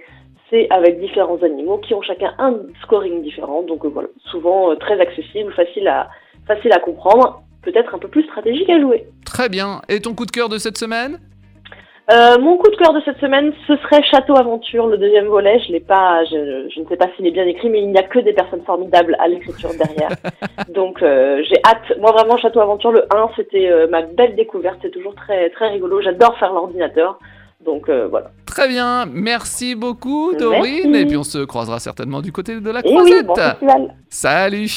c'est 0.50 0.68
avec 0.70 1.00
différents 1.00 1.42
animaux 1.44 1.78
qui 1.78 1.94
ont 1.94 2.02
chacun 2.02 2.34
un 2.38 2.56
scoring 2.84 3.22
différent. 3.24 3.64
Donc 3.64 3.86
euh, 3.86 3.90
voilà, 3.90 4.10
souvent 4.26 4.72
euh, 4.72 4.76
très 4.76 5.00
accessible, 5.00 5.54
facile 5.54 5.88
à, 5.88 6.10
facile 6.48 6.74
à 6.74 6.80
comprendre, 6.80 7.42
peut-être 7.64 7.94
un 7.96 8.00
peu 8.00 8.08
plus 8.08 8.24
stratégique 8.24 8.70
à 8.70 8.80
jouer. 8.80 9.06
Très 9.26 9.50
bien. 9.50 9.82
Et 9.90 10.00
ton 10.00 10.14
coup 10.16 10.26
de 10.26 10.32
cœur 10.32 10.50
de 10.50 10.58
cette 10.58 10.78
semaine? 10.78 11.20
Euh, 12.12 12.40
mon 12.40 12.58
coup 12.58 12.72
de 12.72 12.76
cœur 12.76 12.92
de 12.92 13.02
cette 13.06 13.20
semaine, 13.20 13.54
ce 13.68 13.78
serait 13.78 14.02
Château 14.02 14.36
Aventure, 14.36 14.88
le 14.88 14.98
deuxième 14.98 15.28
volet. 15.28 15.60
Je 15.68 15.72
l'ai 15.72 15.80
pas, 15.80 16.24
je, 16.26 16.68
je, 16.74 16.80
ne 16.82 16.88
sais 16.88 16.98
pas 16.98 17.06
s'il 17.16 17.28
est 17.28 17.32
bien 17.32 17.46
écrit, 17.46 17.70
mais 17.70 17.82
il 17.82 17.92
n'y 17.92 18.00
a 18.00 18.04
que 18.04 18.18
des 18.18 18.34
personnes 18.34 18.64
formidables 18.66 19.16
à 19.20 19.28
l'écriture 19.28 19.70
derrière. 19.78 20.10
Donc 20.70 21.02
j'ai 21.02 21.62
hâte. 21.68 22.00
Moi 22.00 22.12
vraiment, 22.12 22.36
Château 22.38 22.62
Aventure, 22.62 22.92
le 22.92 23.04
1, 23.16 23.30
c'était 23.36 23.70
ma 23.92 24.02
belle 24.02 24.36
découverte. 24.36 24.80
C'est 24.82 24.90
toujours 24.90 25.14
très 25.14 25.52
très 25.52 25.70
rigolo. 25.70 26.02
J'adore 26.02 26.36
faire 26.40 26.52
l'ordinateur. 26.52 27.20
Donc 27.64 27.90
euh, 27.90 28.08
voilà. 28.08 28.32
Très 28.46 28.68
bien, 28.68 29.06
merci 29.06 29.76
beaucoup 29.76 30.34
Dorine. 30.34 30.96
Et 30.96 31.06
puis 31.06 31.18
on 31.18 31.24
se 31.24 31.40
croisera 31.46 31.80
certainement 31.80 32.22
du 32.22 32.32
côté 32.32 32.60
de 32.60 32.70
la 32.70 32.82
croisette. 32.82 33.28
Oui, 33.30 33.46
bon 33.62 33.90
Salut 34.10 34.68